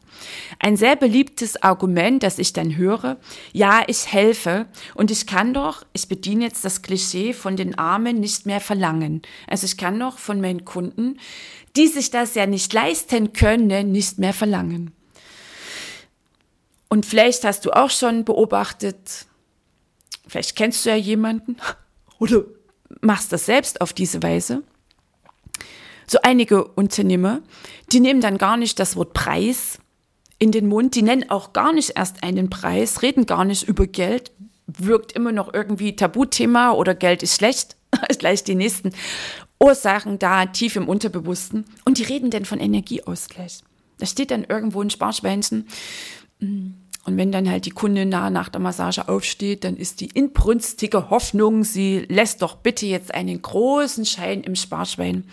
Ein 0.58 0.76
sehr 0.76 0.96
beliebtes 0.96 1.62
Argument, 1.62 2.22
das 2.22 2.38
ich 2.38 2.52
dann 2.52 2.76
höre, 2.76 3.16
ja, 3.52 3.82
ich 3.86 4.12
helfe 4.12 4.66
und 4.94 5.10
ich 5.10 5.26
kann 5.26 5.54
doch, 5.54 5.84
ich 5.92 6.08
bediene 6.08 6.44
jetzt 6.44 6.64
das 6.64 6.82
Klischee 6.82 7.32
von 7.32 7.56
den 7.56 7.78
Armen 7.78 8.20
nicht 8.20 8.46
mehr 8.46 8.60
verlangen. 8.60 9.22
Also 9.46 9.66
ich 9.66 9.76
kann 9.76 9.98
doch 9.98 10.18
von 10.18 10.40
meinen 10.40 10.64
Kunden 10.64 11.18
die 11.76 11.88
sich 11.88 12.10
das 12.10 12.34
ja 12.34 12.46
nicht 12.46 12.72
leisten 12.72 13.32
können, 13.32 13.92
nicht 13.92 14.18
mehr 14.18 14.32
verlangen. 14.32 14.92
Und 16.88 17.04
vielleicht 17.04 17.44
hast 17.44 17.66
du 17.66 17.72
auch 17.72 17.90
schon 17.90 18.24
beobachtet, 18.24 19.26
vielleicht 20.26 20.56
kennst 20.56 20.84
du 20.84 20.90
ja 20.90 20.96
jemanden 20.96 21.56
oder 22.18 22.44
machst 23.00 23.32
das 23.32 23.46
selbst 23.46 23.80
auf 23.80 23.92
diese 23.92 24.22
Weise. 24.22 24.62
So 26.06 26.18
einige 26.22 26.64
Unternehmer, 26.64 27.42
die 27.92 28.00
nehmen 28.00 28.20
dann 28.20 28.38
gar 28.38 28.56
nicht 28.56 28.78
das 28.78 28.96
Wort 28.96 29.12
Preis 29.12 29.78
in 30.38 30.52
den 30.52 30.68
Mund, 30.68 30.94
die 30.94 31.02
nennen 31.02 31.30
auch 31.30 31.52
gar 31.52 31.72
nicht 31.72 31.92
erst 31.96 32.22
einen 32.22 32.48
Preis, 32.48 33.02
reden 33.02 33.26
gar 33.26 33.44
nicht 33.44 33.64
über 33.64 33.86
Geld, 33.86 34.30
wirkt 34.66 35.12
immer 35.12 35.32
noch 35.32 35.52
irgendwie 35.52 35.96
Tabuthema 35.96 36.72
oder 36.72 36.94
Geld 36.94 37.22
ist 37.22 37.36
schlecht, 37.36 37.76
gleich 38.18 38.44
die 38.44 38.54
nächsten 38.54 38.92
Ursachen 39.58 40.18
da 40.18 40.46
tief 40.46 40.76
im 40.76 40.88
Unterbewussten. 40.88 41.64
Und 41.84 41.98
die 41.98 42.04
reden 42.04 42.30
dann 42.30 42.44
von 42.44 42.60
Energieausgleich. 42.60 43.60
Da 43.98 44.06
steht 44.06 44.30
dann 44.30 44.44
irgendwo 44.44 44.82
ein 44.82 44.90
Sparschweinchen. 44.90 45.66
Und 46.40 47.16
wenn 47.16 47.32
dann 47.32 47.48
halt 47.48 47.66
die 47.66 47.70
Kundin 47.70 48.08
nah 48.08 48.30
nach 48.30 48.48
der 48.48 48.60
Massage 48.60 49.08
aufsteht, 49.08 49.64
dann 49.64 49.76
ist 49.76 50.00
die 50.00 50.06
inbrünstige 50.06 51.08
Hoffnung, 51.08 51.64
sie 51.64 52.00
lässt 52.08 52.42
doch 52.42 52.56
bitte 52.56 52.86
jetzt 52.86 53.14
einen 53.14 53.40
großen 53.40 54.04
Schein 54.04 54.42
im 54.42 54.56
Sparschwein. 54.56 55.24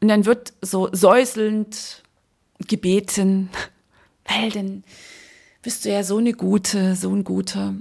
Und 0.00 0.08
dann 0.08 0.26
wird 0.26 0.52
so 0.60 0.88
säuselnd 0.92 2.02
gebeten, 2.68 3.48
weil 4.26 4.50
dann 4.50 4.84
bist 5.62 5.84
du 5.84 5.90
ja 5.90 6.04
so 6.04 6.18
eine 6.18 6.34
gute, 6.34 6.94
so 6.96 7.10
ein 7.10 7.24
guter. 7.24 7.74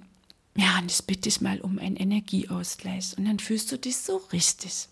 Ja, 0.55 0.79
und 0.81 0.91
ich 0.91 1.05
bitte 1.05 1.21
dich 1.21 1.41
mal 1.41 1.61
um 1.61 1.77
einen 1.77 1.95
Energieausgleich. 1.95 3.17
Und 3.17 3.25
dann 3.25 3.39
fühlst 3.39 3.71
du 3.71 3.77
dich 3.77 3.97
so 3.97 4.21
richtig. 4.33 4.87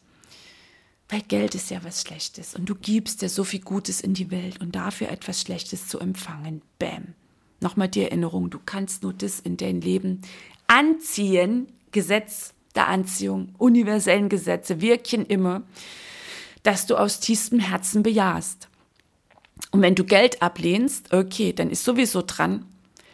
Weil 1.09 1.21
Geld 1.21 1.55
ist 1.55 1.69
ja 1.69 1.83
was 1.83 2.01
Schlechtes 2.01 2.55
und 2.55 2.67
du 2.67 2.75
gibst 2.75 3.21
ja 3.21 3.29
so 3.29 3.43
viel 3.43 3.61
Gutes 3.61 4.01
in 4.01 4.13
die 4.13 4.29
Welt 4.29 4.59
und 4.59 4.75
dafür 4.75 5.09
etwas 5.09 5.41
Schlechtes 5.41 5.87
zu 5.87 5.99
empfangen. 5.99 6.61
Bäm. 6.79 7.13
Nochmal 7.61 7.87
die 7.87 8.03
Erinnerung, 8.03 8.49
du 8.49 8.59
kannst 8.63 9.03
nur 9.03 9.13
das 9.13 9.39
in 9.39 9.57
dein 9.57 9.81
Leben 9.81 10.21
anziehen. 10.67 11.67
Gesetz 11.91 12.53
der 12.75 12.87
Anziehung, 12.89 13.55
universellen 13.57 14.29
Gesetze 14.29 14.81
wirken 14.81 15.25
immer, 15.25 15.63
dass 16.63 16.85
du 16.85 16.95
aus 16.95 17.19
tiefstem 17.19 17.59
Herzen 17.59 18.03
bejahst. 18.03 18.67
Und 19.71 19.81
wenn 19.81 19.95
du 19.95 20.03
Geld 20.03 20.41
ablehnst, 20.41 21.13
okay, 21.13 21.53
dann 21.53 21.71
ist 21.71 21.83
sowieso 21.83 22.21
dran, 22.21 22.65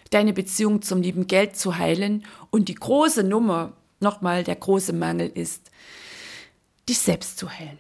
deine 0.09 0.33
Beziehung 0.33 0.81
zum 0.81 1.01
lieben 1.01 1.27
Geld 1.27 1.55
zu 1.55 1.77
heilen. 1.77 2.25
Und 2.50 2.67
die 2.67 2.75
große 2.75 3.23
Nummer, 3.23 3.73
nochmal 4.00 4.43
der 4.43 4.55
große 4.55 4.93
Mangel 4.93 5.31
ist, 5.33 5.71
dich 6.88 7.00
selbst 7.00 7.38
zu 7.38 7.50
heilen. 7.50 7.78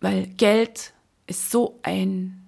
Weil 0.00 0.26
Geld 0.26 0.92
ist 1.26 1.50
so 1.50 1.78
ein 1.82 2.46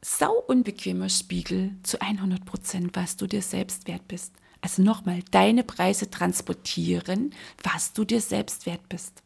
sau 0.00 0.32
unbequemer 0.46 1.08
Spiegel 1.08 1.72
zu 1.82 2.00
100 2.00 2.44
Prozent, 2.44 2.90
was 2.94 3.16
du 3.16 3.26
dir 3.26 3.42
selbst 3.42 3.86
wert 3.86 4.06
bist. 4.08 4.32
Also 4.60 4.82
nochmal, 4.82 5.22
deine 5.30 5.64
Preise 5.64 6.10
transportieren, 6.10 7.34
was 7.62 7.92
du 7.92 8.04
dir 8.04 8.20
selbst 8.20 8.66
wert 8.66 8.88
bist. 8.88 9.22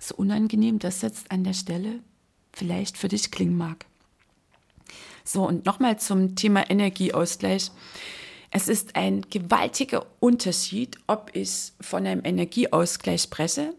So 0.00 0.16
unangenehm 0.16 0.78
das 0.78 1.02
jetzt 1.02 1.30
an 1.30 1.44
der 1.44 1.54
Stelle 1.54 2.00
vielleicht 2.52 2.98
für 2.98 3.08
dich 3.08 3.30
klingen 3.30 3.56
mag. 3.56 3.86
So, 5.24 5.46
und 5.46 5.64
nochmal 5.64 5.98
zum 5.98 6.34
Thema 6.34 6.68
Energieausgleich. 6.68 7.70
Es 8.54 8.68
ist 8.68 8.96
ein 8.96 9.22
gewaltiger 9.22 10.04
Unterschied, 10.20 10.98
ob 11.06 11.30
ich 11.32 11.72
von 11.80 12.06
einem 12.06 12.22
Energieausgleich 12.22 13.22
spreche, 13.22 13.74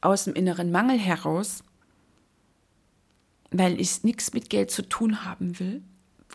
aus 0.00 0.24
dem 0.24 0.32
inneren 0.32 0.70
Mangel 0.72 0.98
heraus, 0.98 1.62
weil 3.50 3.78
ich 3.78 4.02
nichts 4.02 4.32
mit 4.32 4.48
Geld 4.48 4.70
zu 4.70 4.80
tun 4.88 5.26
haben 5.26 5.58
will. 5.58 5.82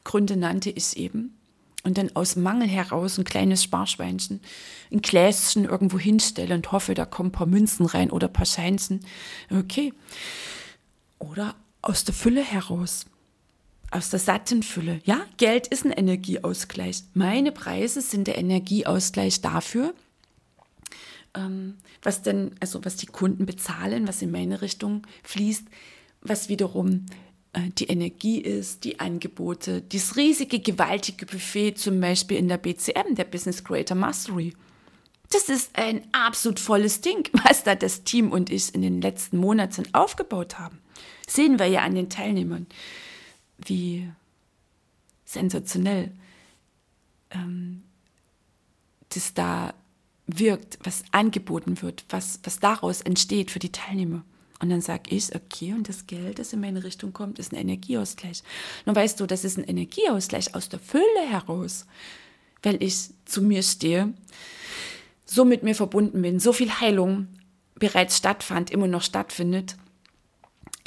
Gründe 0.03 0.37
nannte 0.37 0.69
ich 0.69 0.97
eben. 0.97 1.35
Und 1.83 1.97
dann 1.97 2.15
aus 2.15 2.35
Mangel 2.35 2.67
heraus 2.67 3.17
ein 3.17 3.23
kleines 3.23 3.63
Sparschweinchen, 3.63 4.39
ein 4.91 5.01
Gläschen 5.01 5.65
irgendwo 5.65 5.97
hinstelle 5.97 6.53
und 6.53 6.71
hoffe, 6.71 6.93
da 6.93 7.05
kommen 7.05 7.29
ein 7.29 7.31
paar 7.31 7.47
Münzen 7.47 7.87
rein 7.87 8.11
oder 8.11 8.27
ein 8.27 8.33
paar 8.33 8.45
Scheinchen. 8.45 8.99
Okay. 9.49 9.93
Oder 11.17 11.55
aus 11.81 12.03
der 12.03 12.13
Fülle 12.13 12.43
heraus 12.43 13.07
aus 13.95 14.09
der 14.09 14.19
satten 14.19 14.61
Fülle. 14.61 14.99
Ja, 15.05 15.25
Geld 15.37 15.67
ist 15.67 15.85
ein 15.85 15.91
Energieausgleich. 15.91 17.03
Meine 17.13 17.51
Preise 17.51 18.01
sind 18.01 18.27
der 18.27 18.37
Energieausgleich 18.37 19.41
dafür, 19.41 19.93
ähm, 21.33 21.77
was 22.03 22.21
denn, 22.21 22.51
also 22.59 22.83
was 22.83 22.97
die 22.97 23.05
Kunden 23.05 23.45
bezahlen, 23.45 24.07
was 24.07 24.21
in 24.21 24.31
meine 24.31 24.61
Richtung 24.61 25.03
fließt, 25.23 25.65
was 26.21 26.49
wiederum 26.49 27.05
äh, 27.53 27.69
die 27.77 27.85
Energie 27.85 28.41
ist, 28.41 28.83
die 28.83 28.99
Angebote, 28.99 29.81
dieses 29.81 30.17
riesige, 30.17 30.59
gewaltige 30.59 31.25
Buffet 31.25 31.75
zum 31.75 32.01
Beispiel 32.01 32.37
in 32.37 32.49
der 32.49 32.57
BCM, 32.57 33.15
der 33.15 33.23
Business 33.23 33.63
Creator 33.63 33.95
Mastery. 33.95 34.53
Das 35.31 35.49
ist 35.49 35.77
ein 35.77 36.01
absolut 36.11 36.59
volles 36.59 37.01
Ding, 37.01 37.29
was 37.45 37.63
da 37.63 37.75
das 37.75 38.03
Team 38.03 38.31
und 38.31 38.49
ich 38.49 38.75
in 38.75 38.81
den 38.81 39.01
letzten 39.01 39.37
Monaten 39.37 39.83
aufgebaut 39.93 40.59
haben. 40.59 40.79
Sehen 41.27 41.59
wir 41.59 41.67
ja 41.67 41.81
an 41.81 41.95
den 41.95 42.09
Teilnehmern, 42.09 42.67
wie 43.57 44.09
sensationell 45.25 46.11
ähm, 47.31 47.83
das 49.09 49.33
da 49.33 49.73
wirkt, 50.27 50.79
was 50.83 51.03
angeboten 51.11 51.81
wird, 51.81 52.05
was, 52.09 52.39
was 52.43 52.59
daraus 52.59 53.01
entsteht 53.01 53.51
für 53.51 53.59
die 53.59 53.71
Teilnehmer. 53.71 54.23
Und 54.59 54.69
dann 54.69 54.81
sage 54.81 55.13
ich, 55.13 55.35
okay, 55.35 55.73
und 55.73 55.89
das 55.89 56.07
Geld, 56.07 56.39
das 56.39 56.53
in 56.53 56.61
meine 56.61 56.83
Richtung 56.83 57.13
kommt, 57.13 57.39
ist 57.39 57.51
ein 57.51 57.57
Energieausgleich. 57.57 58.41
Nun 58.85 58.95
weißt 58.95 59.19
du, 59.19 59.25
das 59.25 59.43
ist 59.43 59.57
ein 59.57 59.65
Energieausgleich 59.65 60.55
aus 60.55 60.69
der 60.69 60.79
Fülle 60.79 61.29
heraus, 61.29 61.85
weil 62.63 62.81
ich 62.81 63.09
zu 63.25 63.41
mir 63.41 63.61
stehe, 63.63 64.13
so 65.25 65.43
mit 65.43 65.63
mir 65.63 65.75
verbunden 65.75 66.21
bin, 66.21 66.39
so 66.39 66.53
viel 66.53 66.71
Heilung 66.71 67.27
bereits 67.75 68.17
stattfand, 68.17 68.71
immer 68.71 68.87
noch 68.87 69.01
stattfindet. 69.01 69.75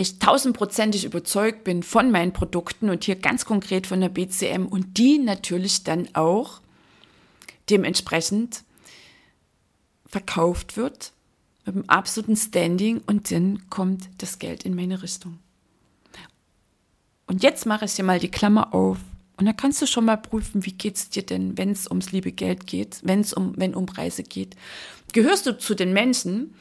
Ich 0.00 0.20
tausendprozentig 0.20 1.04
überzeugt 1.04 1.64
bin 1.64 1.82
von 1.82 2.12
meinen 2.12 2.32
Produkten 2.32 2.88
und 2.88 3.02
hier 3.02 3.16
ganz 3.16 3.44
konkret 3.44 3.88
von 3.88 4.00
der 4.00 4.08
BCM 4.08 4.66
und 4.66 4.96
die 4.96 5.18
natürlich 5.18 5.82
dann 5.82 6.08
auch 6.14 6.60
dementsprechend 7.68 8.62
verkauft 10.06 10.76
wird 10.76 11.12
mit 11.66 11.74
einem 11.74 11.84
absoluten 11.88 12.36
Standing 12.36 13.02
und 13.06 13.32
dann 13.32 13.68
kommt 13.70 14.08
das 14.18 14.38
Geld 14.38 14.62
in 14.62 14.76
meine 14.76 15.02
Richtung. 15.02 15.40
Und 17.26 17.42
jetzt 17.42 17.66
mache 17.66 17.86
ich 17.86 17.94
dir 17.94 18.04
mal 18.04 18.20
die 18.20 18.30
Klammer 18.30 18.72
auf 18.72 18.98
und 19.36 19.46
da 19.46 19.52
kannst 19.52 19.82
du 19.82 19.86
schon 19.86 20.04
mal 20.04 20.16
prüfen, 20.16 20.64
wie 20.64 20.72
geht 20.72 20.94
es 20.94 21.10
dir 21.10 21.26
denn, 21.26 21.58
wenn 21.58 21.72
es 21.72 21.88
ums 21.88 22.12
liebe 22.12 22.30
Geld 22.30 22.68
geht, 22.68 23.00
wenn 23.02 23.20
es 23.20 23.32
um, 23.32 23.54
wenn 23.56 23.74
um 23.74 23.86
Preise 23.86 24.22
geht. 24.22 24.54
Gehörst 25.12 25.44
du 25.46 25.58
zu 25.58 25.74
den 25.74 25.92
Menschen, 25.92 26.54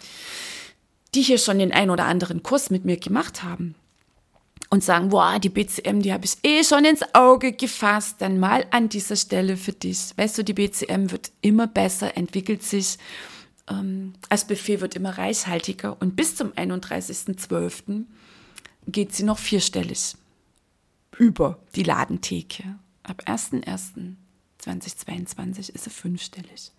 die 1.17 1.23
hier 1.23 1.37
schon 1.37 1.59
den 1.59 1.73
ein 1.73 1.89
oder 1.89 2.05
anderen 2.05 2.43
Kurs 2.43 2.69
mit 2.69 2.85
mir 2.85 2.97
gemacht 2.97 3.43
haben? 3.43 3.75
und 4.69 4.83
sagen, 4.83 5.09
boah, 5.09 5.39
die 5.39 5.47
BCM, 5.47 6.01
die 6.01 6.11
habe 6.11 6.25
ich 6.25 6.35
eh 6.43 6.61
schon 6.61 6.83
ins 6.83 6.99
Auge 7.13 7.53
gefasst, 7.53 8.17
dann 8.19 8.37
mal 8.37 8.65
an 8.71 8.89
dieser 8.89 9.15
Stelle 9.15 9.55
für 9.55 9.71
dich. 9.71 10.11
Weißt 10.17 10.37
du, 10.37 10.43
die 10.43 10.51
BCM 10.51 11.09
wird 11.09 11.31
immer 11.39 11.67
besser, 11.67 12.17
entwickelt 12.17 12.63
sich 12.63 12.97
ähm, 13.69 14.13
als 14.29 14.45
Buffet 14.45 14.79
wird 14.81 14.95
immer 14.95 15.17
reichhaltiger 15.17 15.97
und 15.99 16.15
bis 16.15 16.35
zum 16.35 16.51
31.12. 16.51 18.05
geht 18.87 19.13
sie 19.13 19.23
noch 19.23 19.39
vierstellig 19.39 20.15
über 21.17 21.59
die 21.75 21.83
Ladentheke. 21.83 22.77
Ab 23.03 23.23
1.1.2022 23.25 25.73
ist 25.73 25.83
sie 25.83 25.89
fünfstellig. 25.89 26.71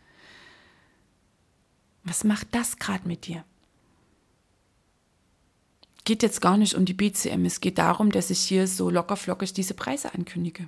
Was 2.04 2.24
macht 2.24 2.48
das 2.52 2.78
gerade 2.78 3.06
mit 3.06 3.26
dir? 3.26 3.44
Geht 6.08 6.22
jetzt 6.22 6.40
gar 6.40 6.56
nicht 6.56 6.74
um 6.74 6.86
die 6.86 6.94
BCM, 6.94 7.44
es 7.44 7.60
geht 7.60 7.76
darum, 7.76 8.10
dass 8.10 8.30
ich 8.30 8.40
hier 8.40 8.66
so 8.66 8.88
lockerflockig 8.88 9.52
diese 9.52 9.74
Preise 9.74 10.14
ankündige. 10.14 10.66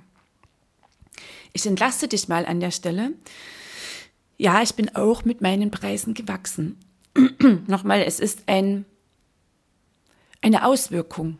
Ich 1.51 1.65
entlaste 1.65 2.07
dich 2.07 2.27
mal 2.27 2.45
an 2.45 2.59
der 2.59 2.69
Stelle 2.69 3.13
ja, 4.41 4.63
ich 4.63 4.73
bin 4.73 4.95
auch 4.95 5.23
mit 5.23 5.41
meinen 5.41 5.69
Preisen 5.69 6.15
gewachsen. 6.15 6.79
Nochmal, 7.67 8.01
es 8.01 8.19
ist 8.19 8.41
ein, 8.47 8.85
eine 10.41 10.65
Auswirkung, 10.65 11.37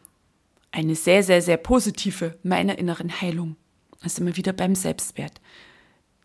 eine 0.71 0.93
sehr, 0.93 1.23
sehr, 1.23 1.41
sehr 1.41 1.57
positive 1.57 2.37
meiner 2.43 2.77
inneren 2.77 3.19
Heilung. 3.19 3.55
Das 4.03 4.13
ist 4.13 4.19
immer 4.19 4.37
wieder 4.37 4.53
beim 4.53 4.75
Selbstwert. 4.75 5.41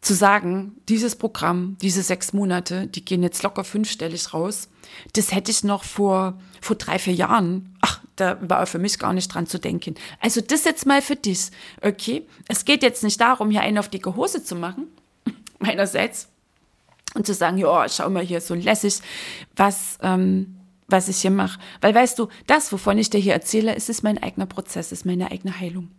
Zu 0.06 0.14
sagen, 0.14 0.76
dieses 0.88 1.16
Programm, 1.16 1.76
diese 1.82 2.00
sechs 2.00 2.32
Monate, 2.32 2.86
die 2.86 3.04
gehen 3.04 3.24
jetzt 3.24 3.42
locker 3.42 3.64
fünfstellig 3.64 4.32
raus, 4.32 4.68
das 5.14 5.34
hätte 5.34 5.50
ich 5.50 5.64
noch 5.64 5.82
vor, 5.82 6.38
vor 6.60 6.76
drei, 6.76 7.00
vier 7.00 7.14
Jahren, 7.14 7.76
ach, 7.80 8.00
da 8.14 8.38
war 8.40 8.68
für 8.68 8.78
mich 8.78 9.00
gar 9.00 9.12
nicht 9.12 9.34
dran 9.34 9.48
zu 9.48 9.58
denken. 9.58 9.96
Also 10.20 10.40
das 10.40 10.62
jetzt 10.62 10.86
mal 10.86 11.02
für 11.02 11.16
dich, 11.16 11.50
okay? 11.82 12.24
Es 12.46 12.64
geht 12.64 12.84
jetzt 12.84 13.02
nicht 13.02 13.20
darum, 13.20 13.50
hier 13.50 13.62
einen 13.62 13.78
auf 13.78 13.88
dicke 13.88 14.14
Hose 14.14 14.44
zu 14.44 14.54
machen, 14.54 14.86
meinerseits, 15.58 16.28
und 17.14 17.26
zu 17.26 17.34
sagen, 17.34 17.58
ja, 17.58 17.88
schau 17.88 18.08
mal 18.08 18.24
hier 18.24 18.40
so 18.40 18.54
lässig, 18.54 19.00
was, 19.56 19.98
ähm, 20.02 20.54
was 20.86 21.08
ich 21.08 21.16
hier 21.16 21.32
mache. 21.32 21.58
Weil 21.80 21.96
weißt 21.96 22.16
du, 22.20 22.28
das, 22.46 22.70
wovon 22.70 22.96
ich 22.98 23.10
dir 23.10 23.18
hier 23.18 23.32
erzähle, 23.32 23.74
ist, 23.74 23.90
ist 23.90 24.04
mein 24.04 24.22
eigener 24.22 24.46
Prozess, 24.46 24.92
ist 24.92 25.04
meine 25.04 25.32
eigene 25.32 25.58
Heilung. 25.58 25.90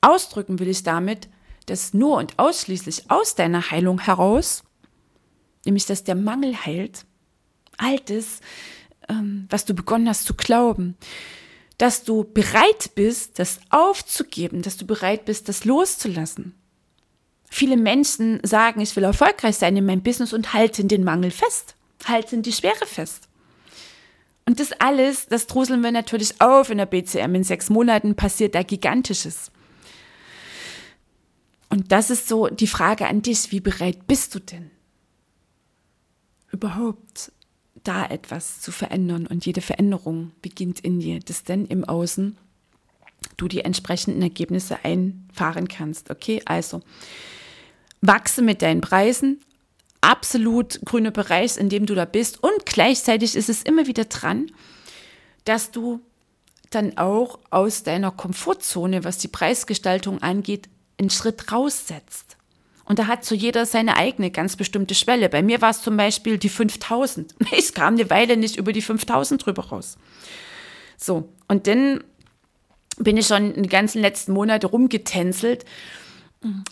Ausdrücken 0.00 0.58
will 0.58 0.68
ich 0.68 0.82
damit, 0.82 1.28
dass 1.66 1.94
nur 1.94 2.16
und 2.16 2.38
ausschließlich 2.38 3.10
aus 3.10 3.34
deiner 3.34 3.70
Heilung 3.70 4.00
heraus, 4.00 4.64
nämlich 5.64 5.86
dass 5.86 6.04
der 6.04 6.14
Mangel 6.14 6.64
heilt, 6.64 7.04
Altes, 7.76 8.40
ähm, 9.08 9.46
was 9.50 9.64
du 9.64 9.74
begonnen 9.74 10.08
hast 10.08 10.24
zu 10.24 10.34
glauben, 10.34 10.96
dass 11.78 12.04
du 12.04 12.24
bereit 12.24 12.94
bist, 12.94 13.38
das 13.38 13.60
aufzugeben, 13.70 14.62
dass 14.62 14.76
du 14.76 14.86
bereit 14.86 15.26
bist, 15.26 15.48
das 15.48 15.64
loszulassen. 15.64 16.54
Viele 17.50 17.76
Menschen 17.76 18.40
sagen, 18.42 18.80
ich 18.80 18.96
will 18.96 19.04
erfolgreich 19.04 19.56
sein 19.56 19.76
in 19.76 19.84
meinem 19.86 20.02
Business 20.02 20.32
und 20.32 20.52
halten 20.52 20.88
den 20.88 21.04
Mangel 21.04 21.30
fest, 21.30 21.76
halten 22.04 22.42
die 22.42 22.52
Schwere 22.52 22.86
fest. 22.86 23.28
Und 24.46 24.60
das 24.60 24.72
alles, 24.72 25.26
das 25.26 25.46
druseln 25.46 25.82
wir 25.82 25.90
natürlich 25.90 26.40
auf 26.40 26.70
in 26.70 26.78
der 26.78 26.86
BCM. 26.86 27.34
In 27.34 27.44
sechs 27.44 27.68
Monaten 27.68 28.14
passiert 28.14 28.54
da 28.54 28.62
Gigantisches. 28.62 29.50
Und 31.68 31.92
das 31.92 32.10
ist 32.10 32.28
so 32.28 32.48
die 32.48 32.66
Frage 32.66 33.06
an 33.06 33.22
dich, 33.22 33.50
wie 33.50 33.60
bereit 33.60 34.06
bist 34.06 34.34
du 34.34 34.40
denn 34.40 34.70
überhaupt 36.52 37.32
da 37.84 38.06
etwas 38.06 38.60
zu 38.60 38.72
verändern? 38.72 39.26
Und 39.26 39.46
jede 39.46 39.60
Veränderung 39.60 40.32
beginnt 40.42 40.80
in 40.80 41.00
dir, 41.00 41.20
dass 41.20 41.44
denn 41.44 41.66
im 41.66 41.84
Außen 41.84 42.38
du 43.36 43.48
die 43.48 43.60
entsprechenden 43.60 44.22
Ergebnisse 44.22 44.84
einfahren 44.84 45.68
kannst. 45.68 46.10
Okay, 46.10 46.40
also 46.44 46.82
wachse 48.00 48.42
mit 48.42 48.62
deinen 48.62 48.80
Preisen, 48.80 49.40
absolut 50.00 50.80
grüner 50.84 51.10
Bereich, 51.10 51.56
in 51.56 51.68
dem 51.68 51.86
du 51.86 51.94
da 51.94 52.04
bist. 52.04 52.42
Und 52.42 52.64
gleichzeitig 52.64 53.34
ist 53.34 53.48
es 53.48 53.62
immer 53.62 53.86
wieder 53.86 54.04
dran, 54.04 54.50
dass 55.44 55.70
du 55.70 56.00
dann 56.70 56.98
auch 56.98 57.38
aus 57.50 57.82
deiner 57.82 58.10
Komfortzone, 58.10 59.04
was 59.04 59.18
die 59.18 59.28
Preisgestaltung 59.28 60.22
angeht, 60.22 60.68
einen 60.98 61.10
Schritt 61.10 61.52
raussetzt. 61.52 62.36
Und 62.84 62.98
da 62.98 63.06
hat 63.08 63.24
so 63.24 63.34
jeder 63.34 63.66
seine 63.66 63.96
eigene 63.96 64.30
ganz 64.30 64.56
bestimmte 64.56 64.94
Schwelle. 64.94 65.28
Bei 65.28 65.42
mir 65.42 65.60
war 65.60 65.70
es 65.70 65.82
zum 65.82 65.96
Beispiel 65.96 66.38
die 66.38 66.48
5000. 66.48 67.34
Ich 67.56 67.74
kam 67.74 67.94
eine 67.94 68.08
Weile 68.10 68.36
nicht 68.36 68.56
über 68.56 68.72
die 68.72 68.82
5000 68.82 69.44
drüber 69.44 69.66
raus. 69.66 69.98
So, 70.96 71.28
und 71.48 71.66
dann 71.66 72.04
bin 72.98 73.16
ich 73.16 73.26
schon 73.26 73.62
die 73.62 73.68
ganzen 73.68 74.00
letzten 74.00 74.32
Monate 74.32 74.68
rumgetänzelt 74.68 75.64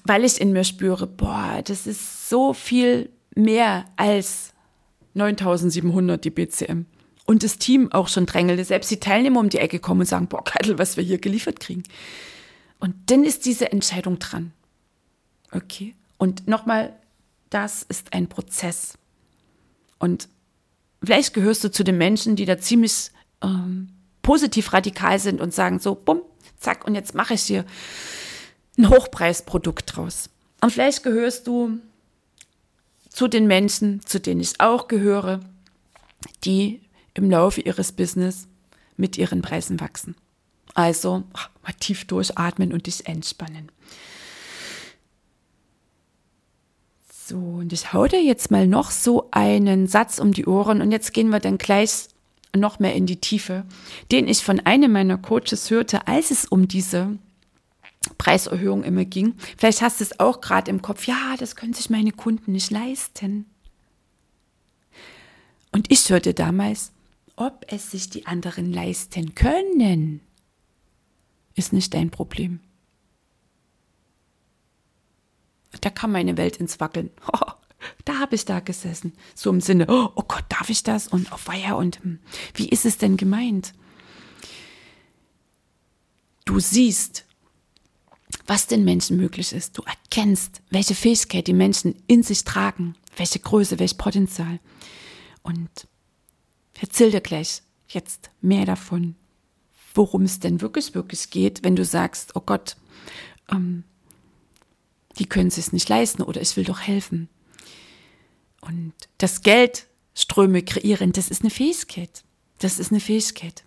weil 0.05 0.25
ich 0.25 0.41
in 0.41 0.53
mir 0.53 0.65
spüre, 0.65 1.07
boah, 1.07 1.63
das 1.65 1.87
ist 1.87 2.29
so 2.29 2.53
viel 2.53 3.11
mehr 3.35 3.87
als 3.97 4.53
9700 5.15 6.25
die 6.25 6.31
BCM. 6.31 6.87
Und 7.27 7.43
das 7.43 7.59
Team 7.59 7.91
auch 7.91 8.09
schon 8.09 8.27
drängelte, 8.27 8.65
selbst 8.65 8.91
die 8.91 9.01
Teilnehmer 9.01 9.41
um 9.41 9.49
die 9.49 9.59
Ecke 9.59 9.79
kommen 9.79 10.01
und 10.01 10.07
sagen, 10.07 10.29
boah, 10.29 10.45
Kattel, 10.45 10.79
was 10.79 10.97
wir 10.97 11.05
hier 11.05 11.19
geliefert 11.19 11.59
kriegen. 11.59 11.83
Und 12.85 13.11
dann 13.11 13.25
ist 13.25 13.47
diese 13.47 13.73
Entscheidung 13.73 14.19
dran. 14.19 14.53
Okay. 15.53 15.95
Und 16.19 16.47
nochmal, 16.47 16.93
das 17.49 17.83
ist 17.83 18.13
ein 18.13 18.29
Prozess. 18.29 18.99
Und 19.99 20.29
vielleicht 21.03 21.33
gehörst 21.33 21.65
du 21.65 21.71
zu 21.71 21.83
den 21.83 21.97
Menschen, 21.97 22.37
die 22.37 22.45
da 22.45 22.59
ziemlich 22.59 23.11
ähm, 23.43 23.89
positiv 24.21 24.75
radikal 24.75 25.19
sind 25.19 25.41
und 25.41 25.55
sagen 25.55 25.79
so, 25.79 25.95
bumm, 25.95 26.21
zack, 26.59 26.87
und 26.87 26.95
jetzt 26.95 27.15
mache 27.15 27.33
ich 27.33 27.45
hier 27.45 27.65
ein 28.77 28.91
Hochpreisprodukt 28.91 29.97
draus. 29.97 30.29
Und 30.61 30.71
vielleicht 30.71 31.05
gehörst 31.05 31.47
du 31.47 31.79
zu 33.09 33.29
den 33.29 33.47
Menschen, 33.47 34.05
zu 34.05 34.21
denen 34.21 34.43
ich 34.43 34.61
auch 34.61 34.89
gehöre, 34.89 35.41
die 36.45 36.83
im 37.15 37.31
Laufe 37.31 37.63
ihres 37.63 37.93
Business 37.93 38.47
mit 38.99 39.17
ihren 39.17 39.41
Preisen 39.41 39.81
wachsen. 39.81 40.17
Also 40.75 41.25
mal 41.63 41.73
tief 41.81 42.05
durchatmen 42.05 42.73
und 42.73 42.87
dich 42.87 43.07
entspannen. 43.07 43.71
So, 47.27 47.39
und 47.39 47.73
ich 47.73 47.93
hau 47.93 48.07
dir 48.07 48.23
jetzt 48.23 48.51
mal 48.51 48.67
noch 48.67 48.91
so 48.91 49.29
einen 49.31 49.87
Satz 49.87 50.19
um 50.19 50.33
die 50.33 50.45
Ohren 50.45 50.83
und 50.83 50.93
jetzt 50.93 51.15
gehen 51.15 51.31
wir 51.31 51.41
dann 51.41 51.57
gleich 51.57 52.09
noch 52.55 52.79
mehr 52.81 52.95
in 52.95 53.07
die 53.07 53.21
Tiefe, 53.21 53.65
den 54.13 54.29
ich 54.29 54.45
von 54.45 54.61
einem 54.61 54.93
meiner 54.93 55.17
Coaches 55.17 55.71
hörte, 55.71 56.07
als 56.07 56.31
es 56.31 56.45
um 56.45 56.69
diese 56.69 57.19
Preiserhöhung 58.19 58.85
immer 58.85 59.05
ging. 59.05 59.35
Vielleicht 59.57 59.81
hast 59.81 60.01
du 60.01 60.05
es 60.05 60.21
auch 60.21 60.41
gerade 60.41 60.71
im 60.71 60.83
Kopf, 60.83 61.07
ja, 61.07 61.37
das 61.39 61.57
können 61.57 61.73
sich 61.73 61.89
meine 61.89 62.13
Kunden 62.13 62.53
nicht 62.53 62.71
leisten. 62.71 63.47
Und 65.73 65.91
ich 65.91 66.09
hörte 66.11 66.35
damals, 66.35 66.93
ob 67.37 67.65
es 67.69 67.91
sich 67.91 68.11
die 68.11 68.27
anderen 68.27 68.73
leisten 68.73 69.35
können, 69.35 70.21
ist 71.55 71.73
nicht 71.73 71.95
dein 71.95 72.11
Problem. 72.11 72.61
Da 75.81 75.91
kam 75.91 76.13
meine 76.13 76.37
Welt 76.37 76.57
ins 76.57 76.81
Wackeln. 76.81 77.11
Da 78.07 78.19
habe 78.19 78.35
ich 78.35 78.47
da 78.47 78.61
gesessen. 78.61 79.13
So 79.35 79.51
im 79.51 79.61
Sinne, 79.61 79.85
oh, 79.89 80.09
oh 80.15 80.23
Gott, 80.27 80.45
darf 80.49 80.71
ich 80.71 80.83
das? 80.83 81.07
Und 81.07 81.31
auf 81.33 81.45
oh, 81.47 81.53
Weiher 81.53 81.77
und 81.77 82.03
hm, 82.03 82.19
wie 82.55 82.69
ist 82.69 82.87
es 82.87 82.97
denn 82.97 83.19
gemeint? 83.19 83.75
Du 86.47 86.61
siehst, 86.61 87.27
was 88.47 88.67
den 88.67 88.85
Menschen 88.85 89.17
möglich 89.17 89.53
ist. 89.53 89.77
Du 89.79 89.83
erkennst, 89.83 90.63
welche 90.71 90.95
Fähigkeit 90.95 91.47
die 91.47 91.53
Menschen 91.53 91.95
in 92.07 92.23
sich 92.23 92.45
tragen, 92.45 92.95
welche 93.17 93.39
Größe, 93.39 93.79
welches 93.79 93.97
Potenzial. 93.97 94.61
Und 95.43 95.87
erzähl 96.81 97.11
dir 97.11 97.21
gleich 97.21 97.63
jetzt 97.89 98.31
mehr 98.41 98.65
davon, 98.65 99.15
worum 99.95 100.23
es 100.23 100.41
denn 100.41 100.61
wirklich, 100.61 100.95
wirklich 100.95 101.31
geht, 101.31 101.65
wenn 101.65 101.77
du 101.77 101.85
sagst, 101.85 102.37
oh 102.37 102.43
Gott, 102.45 102.77
ähm, 103.51 103.85
die 105.19 105.27
können 105.27 105.49
es 105.49 105.73
nicht 105.73 105.89
leisten 105.89 106.23
oder 106.23 106.41
ich 106.41 106.57
will 106.57 106.65
doch 106.65 106.81
helfen. 106.81 107.29
Und 108.61 108.93
das 109.19 109.43
Geldströme 109.43 110.63
kreieren, 110.63 111.13
das 111.13 111.29
ist 111.29 111.43
eine 111.43 111.51
Fähigkeit. 111.51 112.25
Das 112.59 112.79
ist 112.79 112.91
eine 112.91 113.01
Fähigkeit. 113.01 113.65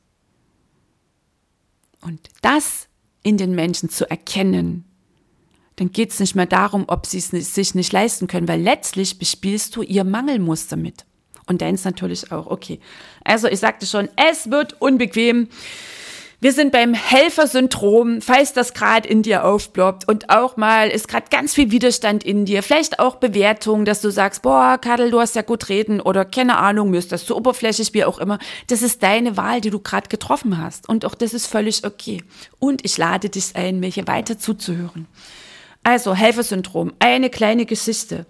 Und 2.02 2.30
das 2.42 2.88
in 3.24 3.38
den 3.38 3.56
Menschen 3.56 3.90
zu 3.90 4.10
erkennen, 4.10 4.86
dann 5.76 5.92
geht 5.92 6.12
es 6.12 6.20
nicht 6.20 6.36
mehr 6.36 6.46
darum, 6.46 6.86
ob 6.88 7.06
sie 7.06 7.20
es 7.20 7.30
sich 7.30 7.76
nicht 7.76 7.94
leisten 7.94 8.28
können, 8.28 8.48
weil 8.48 8.62
letztlich 8.62 9.20
bespielst 9.20 9.76
du 9.76 9.84
ihr 9.84 10.04
Mangelmuster 10.04 10.76
mit. 10.76 11.06
Und 11.46 11.62
deins 11.62 11.86
natürlich 11.86 12.32
auch. 12.32 12.48
Okay. 12.48 12.80
Also 13.24 13.48
ich 13.48 13.60
sagte 13.60 13.86
schon, 13.86 14.10
es 14.16 14.50
wird 14.50 14.82
unbequem. 14.82 15.48
Wir 16.40 16.54
sind 16.54 16.72
beim 16.72 16.94
Helfersyndrom, 16.94 18.22
falls 18.22 18.54
das 18.54 18.76
gerade 18.76 19.10
in 19.10 19.24
dir 19.24 19.44
aufploppt 19.44 20.08
und 20.08 20.30
auch 20.30 20.56
mal 20.56 20.88
ist 20.88 21.08
gerade 21.08 21.26
ganz 21.32 21.56
viel 21.56 21.72
Widerstand 21.72 22.24
in 22.24 22.46
dir, 22.46 22.62
vielleicht 22.62 23.00
auch 23.00 23.16
Bewertung, 23.16 23.86
dass 23.86 24.02
du 24.02 24.12
sagst, 24.12 24.44
boah, 24.44 24.78
Kadel, 24.78 25.10
du 25.10 25.20
hast 25.20 25.36
ja 25.36 25.42
gut 25.42 25.68
reden 25.70 26.00
oder 26.00 26.26
keine 26.26 26.60
Ahnung, 26.60 26.92
mir 26.92 27.00
ist 27.00 27.12
das 27.12 27.26
zu 27.26 27.36
oberflächlich, 27.36 27.96
wie 27.96 28.06
auch 28.06 28.20
immer. 28.20 28.38
Das 28.68 28.84
ist 28.84 29.02
deine 29.02 29.36
Wahl, 29.36 29.62
die 29.62 29.72
du 29.72 29.80
gerade 29.80 30.10
getroffen 30.10 30.60
hast 30.60 30.88
und 30.88 31.06
auch 31.06 31.16
das 31.16 31.34
ist 31.34 31.48
völlig 31.48 31.84
okay. 31.88 32.24
Und 32.60 32.86
ich 32.86 33.00
lade 33.00 33.30
dich 33.30 33.56
ein, 33.56 33.80
mir 33.80 33.90
hier 33.90 34.06
weiter 34.06 34.38
zuzuhören. 34.38 35.08
Also 35.82 36.14
Helfersyndrom, 36.14 36.94
eine 37.00 37.32
kleine 37.32 37.66
Geschichte. 37.66 38.28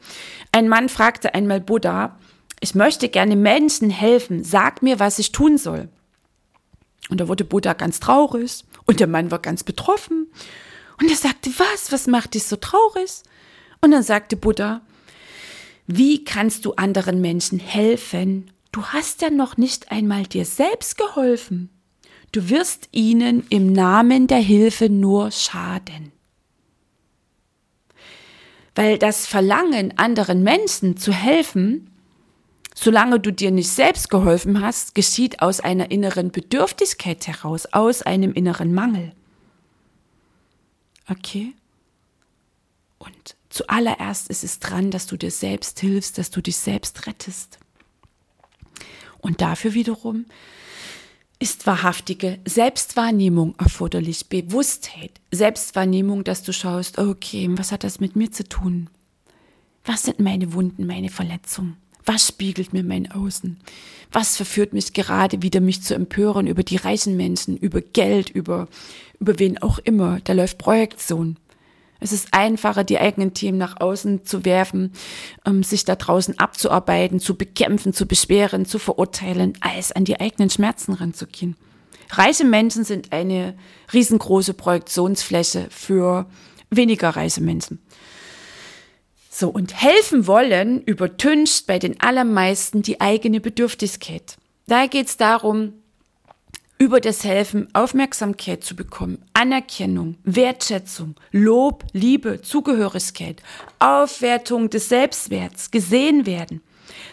Ein 0.53 0.69
Mann 0.69 0.87
fragte 0.87 1.35
einmal 1.35 1.59
Buddha, 1.59 2.17
ich 2.61 2.73
möchte 2.73 3.09
gerne 3.09 3.35
Menschen 3.35 3.89
helfen, 3.89 4.45
sag 4.45 4.81
mir, 4.81 5.01
was 5.01 5.19
ich 5.19 5.33
tun 5.33 5.57
soll. 5.57 5.89
Und 7.09 7.19
da 7.19 7.27
wurde 7.27 7.45
Buddha 7.45 7.73
ganz 7.73 7.99
traurig 7.99 8.65
und 8.85 8.99
der 8.99 9.07
Mann 9.07 9.31
war 9.31 9.39
ganz 9.39 9.63
betroffen. 9.63 10.27
Und 10.99 11.09
er 11.09 11.15
sagte, 11.15 11.51
was, 11.57 11.91
was 11.91 12.07
macht 12.07 12.33
dich 12.33 12.43
so 12.43 12.55
traurig? 12.55 13.23
Und 13.81 13.91
dann 13.91 14.03
sagte 14.03 14.35
Buddha, 14.35 14.81
wie 15.85 16.23
kannst 16.25 16.65
du 16.65 16.73
anderen 16.73 17.21
Menschen 17.21 17.59
helfen? 17.59 18.51
Du 18.71 18.83
hast 18.83 19.21
ja 19.21 19.29
noch 19.29 19.57
nicht 19.57 19.91
einmal 19.91 20.23
dir 20.23 20.45
selbst 20.45 20.97
geholfen. 20.97 21.69
Du 22.31 22.49
wirst 22.49 22.89
ihnen 22.91 23.45
im 23.49 23.71
Namen 23.71 24.27
der 24.27 24.39
Hilfe 24.39 24.89
nur 24.89 25.31
schaden. 25.31 26.11
Weil 28.75 28.97
das 28.99 29.25
Verlangen, 29.25 29.97
anderen 29.97 30.43
Menschen 30.43 30.97
zu 30.97 31.13
helfen, 31.13 31.89
solange 32.79 33.19
du 33.19 33.33
dir 33.33 33.49
nicht 33.49 33.69
selbst 33.69 34.09
geholfen 34.09 34.61
hast, 34.61 34.93
geschieht 34.93 35.41
aus 35.41 35.59
einer 35.59 35.89
inneren 35.89 36.31
Bedürftigkeit 36.31 37.25
heraus, 37.25 37.65
aus 37.73 38.03
einem 38.03 38.33
inneren 38.33 38.73
Mangel. 38.73 39.13
Okay? 41.09 41.53
Und 42.99 43.35
zuallererst 43.49 44.29
ist 44.29 44.43
es 44.43 44.59
dran, 44.59 44.91
dass 44.91 45.07
du 45.07 45.17
dir 45.17 45.31
selbst 45.31 45.79
hilfst, 45.79 46.19
dass 46.19 46.29
du 46.29 46.39
dich 46.39 46.57
selbst 46.57 47.07
rettest. 47.07 47.57
Und 49.19 49.41
dafür 49.41 49.73
wiederum 49.73 50.25
ist 51.39 51.65
wahrhaftige 51.65 52.39
Selbstwahrnehmung 52.45 53.55
erforderlich, 53.57 54.29
Bewusstheit, 54.29 55.19
Selbstwahrnehmung, 55.31 56.23
dass 56.23 56.43
du 56.43 56.53
schaust, 56.53 56.99
okay, 56.99 57.49
was 57.51 57.71
hat 57.71 57.83
das 57.83 57.99
mit 57.99 58.15
mir 58.15 58.31
zu 58.31 58.47
tun? 58.47 58.89
Was 59.83 60.03
sind 60.03 60.19
meine 60.19 60.53
Wunden, 60.53 60.85
meine 60.85 61.09
Verletzungen? 61.09 61.77
Was 62.07 62.29
spiegelt 62.29 62.71
mir 62.71 62.85
mein 62.85 63.11
Außen? 63.11 63.57
Was 64.13 64.37
verführt 64.37 64.71
mich 64.71 64.93
gerade 64.93 65.41
wieder, 65.41 65.59
mich 65.59 65.83
zu 65.83 65.93
empören 65.93 66.47
über 66.47 66.63
die 66.63 66.77
reichen 66.77 67.17
Menschen, 67.17 67.57
über 67.57 67.81
Geld, 67.81 68.29
über, 68.29 68.69
über 69.19 69.37
wen 69.39 69.61
auch 69.61 69.77
immer? 69.79 70.19
Da 70.23 70.31
läuft 70.31 70.57
Projektion. 70.57 71.35
Es 71.99 72.13
ist 72.13 72.29
einfacher, 72.31 72.85
die 72.85 72.97
eigenen 72.97 73.33
Themen 73.33 73.57
nach 73.57 73.81
außen 73.81 74.25
zu 74.25 74.45
werfen, 74.45 74.93
um 75.43 75.63
sich 75.63 75.83
da 75.83 75.97
draußen 75.97 76.39
abzuarbeiten, 76.39 77.19
zu 77.19 77.35
bekämpfen, 77.35 77.91
zu 77.91 78.05
beschweren, 78.05 78.65
zu 78.65 78.79
verurteilen, 78.79 79.53
als 79.59 79.91
an 79.91 80.05
die 80.05 80.17
eigenen 80.17 80.49
Schmerzen 80.49 80.93
ranzugehen. 80.93 81.57
Reiche 82.09 82.45
Menschen 82.45 82.85
sind 82.85 83.11
eine 83.11 83.53
riesengroße 83.91 84.53
Projektionsfläche 84.53 85.67
für 85.71 86.25
weniger 86.69 87.09
reiche 87.09 87.41
Menschen. 87.41 87.79
So, 89.39 89.49
und 89.49 89.79
helfen 89.79 90.25
wollen 90.25 90.81
übertüncht 90.81 91.67
bei 91.67 91.77
den 91.77 92.01
allermeisten 92.01 92.81
die 92.81 93.01
eigene 93.01 93.39
Bedürftigkeit. 93.39 94.35
Da 94.65 94.87
geht 94.87 95.05
es 95.05 95.17
darum, 95.17 95.73
über 96.79 96.99
das 96.99 97.23
Helfen 97.23 97.67
Aufmerksamkeit 97.75 98.63
zu 98.63 98.75
bekommen, 98.75 99.23
Anerkennung, 99.33 100.17
Wertschätzung, 100.23 101.13
Lob, 101.31 101.85
Liebe, 101.93 102.41
Zugehörigkeit, 102.41 103.43
Aufwertung 103.77 104.71
des 104.71 104.89
Selbstwerts, 104.89 105.69
gesehen 105.69 106.25
werden. 106.25 106.61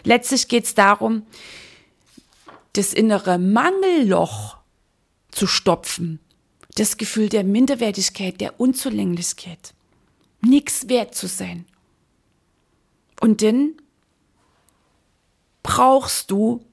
Letztlich 0.03 0.47
geht 0.47 0.63
es 0.63 0.73
darum, 0.73 1.27
das 2.73 2.91
innere 2.91 3.37
Mangelloch 3.37 4.57
zu 5.29 5.45
stopfen, 5.45 6.19
das 6.73 6.97
Gefühl 6.97 7.29
der 7.29 7.43
Minderwertigkeit, 7.43 8.41
der 8.41 8.59
Unzulänglichkeit, 8.59 9.75
nichts 10.41 10.89
wert 10.89 11.13
zu 11.13 11.27
sein. 11.27 11.67
Und 13.19 13.41
dann 13.41 13.73
brauchst 15.63 16.31
du 16.31 16.63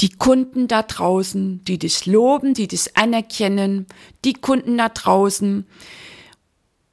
die 0.00 0.10
Kunden 0.10 0.68
da 0.68 0.82
draußen, 0.82 1.64
die 1.64 1.78
dich 1.78 2.06
loben, 2.06 2.54
die 2.54 2.68
dich 2.68 2.96
anerkennen, 2.96 3.86
die 4.24 4.34
Kunden 4.34 4.78
da 4.78 4.88
draußen, 4.88 5.66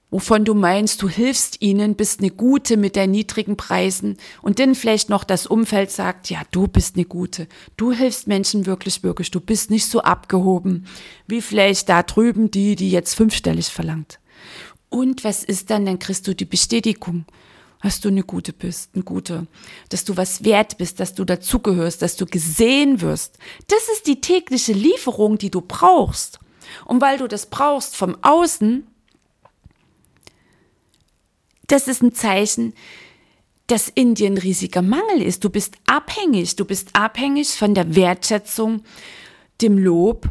wovon 0.09 0.45
du 0.45 0.53
meinst, 0.53 1.01
du 1.01 1.09
hilfst 1.09 1.61
ihnen, 1.61 1.95
bist 1.95 2.19
eine 2.19 2.31
Gute 2.31 2.77
mit 2.77 2.95
deinen 2.95 3.11
niedrigen 3.11 3.57
Preisen 3.57 4.17
und 4.41 4.59
dann 4.59 4.73
vielleicht 4.73 5.09
noch 5.09 5.23
das 5.23 5.45
Umfeld 5.45 5.91
sagt, 5.91 6.29
ja, 6.29 6.41
du 6.51 6.67
bist 6.67 6.95
eine 6.95 7.05
Gute, 7.05 7.47
du 7.77 7.91
hilfst 7.91 8.27
Menschen 8.27 8.65
wirklich, 8.65 9.03
wirklich, 9.03 9.29
du 9.29 9.39
bist 9.39 9.69
nicht 9.69 9.85
so 9.85 10.01
abgehoben 10.01 10.87
wie 11.27 11.41
vielleicht 11.41 11.89
da 11.89 12.01
drüben 12.01 12.49
die, 12.49 12.75
die 12.75 12.91
jetzt 12.91 13.13
fünfstellig 13.13 13.67
verlangt. 13.67 14.19
Und 14.89 15.23
was 15.23 15.43
ist 15.43 15.69
dann? 15.69 15.85
Dann 15.85 15.99
kriegst 15.99 16.27
du 16.27 16.33
die 16.33 16.45
Bestätigung 16.45 17.25
dass 17.85 17.99
du 17.99 18.07
eine 18.07 18.23
gute 18.23 18.51
bist, 18.51 18.95
ein 18.95 19.05
guter, 19.05 19.45
dass 19.89 20.05
du 20.05 20.17
was 20.17 20.43
wert 20.43 20.79
bist, 20.79 20.99
dass 20.99 21.13
du 21.13 21.23
dazugehörst, 21.23 22.01
dass 22.01 22.15
du 22.15 22.25
gesehen 22.25 22.99
wirst. 22.99 23.37
Das 23.67 23.89
ist 23.93 24.07
die 24.07 24.21
tägliche 24.21 24.73
Lieferung, 24.73 25.37
die 25.37 25.51
du 25.51 25.61
brauchst. 25.61 26.39
Und 26.85 26.99
weil 26.99 27.19
du 27.19 27.27
das 27.27 27.45
brauchst 27.45 27.95
vom 27.95 28.17
Außen, 28.23 28.87
das 31.67 31.87
ist 31.87 32.01
ein 32.01 32.15
Zeichen, 32.15 32.73
dass 33.67 33.87
in 33.87 34.15
dir 34.15 34.31
ein 34.31 34.39
riesiger 34.39 34.81
Mangel 34.81 35.21
ist. 35.21 35.43
Du 35.43 35.51
bist 35.51 35.75
abhängig. 35.85 36.55
Du 36.55 36.65
bist 36.65 36.89
abhängig 36.93 37.49
von 37.49 37.75
der 37.75 37.93
Wertschätzung, 37.93 38.81
dem 39.61 39.77
Lob, 39.77 40.27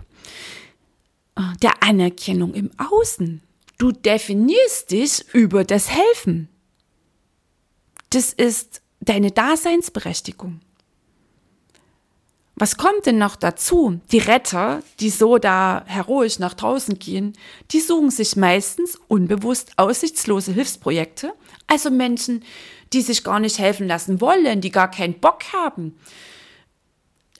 der 1.62 1.84
Anerkennung 1.84 2.52
im 2.52 2.72
Außen. 2.78 3.42
Du 3.78 3.92
definierst 3.92 4.90
dich 4.90 5.24
über 5.32 5.62
das 5.62 5.88
Helfen 5.88 6.48
das 8.14 8.32
ist 8.32 8.80
deine 9.00 9.30
Daseinsberechtigung. 9.30 10.60
Was 12.56 12.76
kommt 12.76 13.06
denn 13.06 13.18
noch 13.18 13.34
dazu? 13.34 14.00
Die 14.12 14.18
Retter, 14.18 14.80
die 15.00 15.10
so 15.10 15.38
da 15.38 15.82
heroisch 15.86 16.38
nach 16.38 16.54
draußen 16.54 17.00
gehen, 17.00 17.32
die 17.72 17.80
suchen 17.80 18.10
sich 18.10 18.36
meistens 18.36 18.96
unbewusst 19.08 19.72
aussichtslose 19.76 20.52
Hilfsprojekte, 20.52 21.32
also 21.66 21.90
Menschen, 21.90 22.44
die 22.92 23.02
sich 23.02 23.24
gar 23.24 23.40
nicht 23.40 23.58
helfen 23.58 23.88
lassen 23.88 24.20
wollen, 24.20 24.60
die 24.60 24.70
gar 24.70 24.88
keinen 24.88 25.18
Bock 25.18 25.52
haben, 25.52 25.96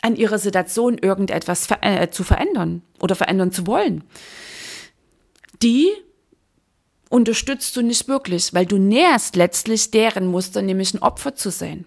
an 0.03 0.17
ihrer 0.17 0.39
Situation 0.39 0.99
irgendetwas 0.99 1.69
äh, 1.81 2.11
zu 2.11 2.25
verändern 2.25 2.83
oder 3.01 3.15
verändern 3.15 3.53
zu 3.53 3.69
wollen. 3.69 4.03
Die 5.63 5.93
unterstützt 7.15 7.77
du 7.77 7.83
nicht 7.83 8.09
wirklich, 8.09 8.53
weil 8.55 8.67
du 8.67 8.77
nährst 8.77 9.37
letztlich 9.37 9.93
deren 9.93 10.27
Muster, 10.27 10.63
nämlich 10.63 10.95
ein 10.95 11.03
Opfer 11.03 11.37
zu 11.37 11.51
sein, 11.51 11.85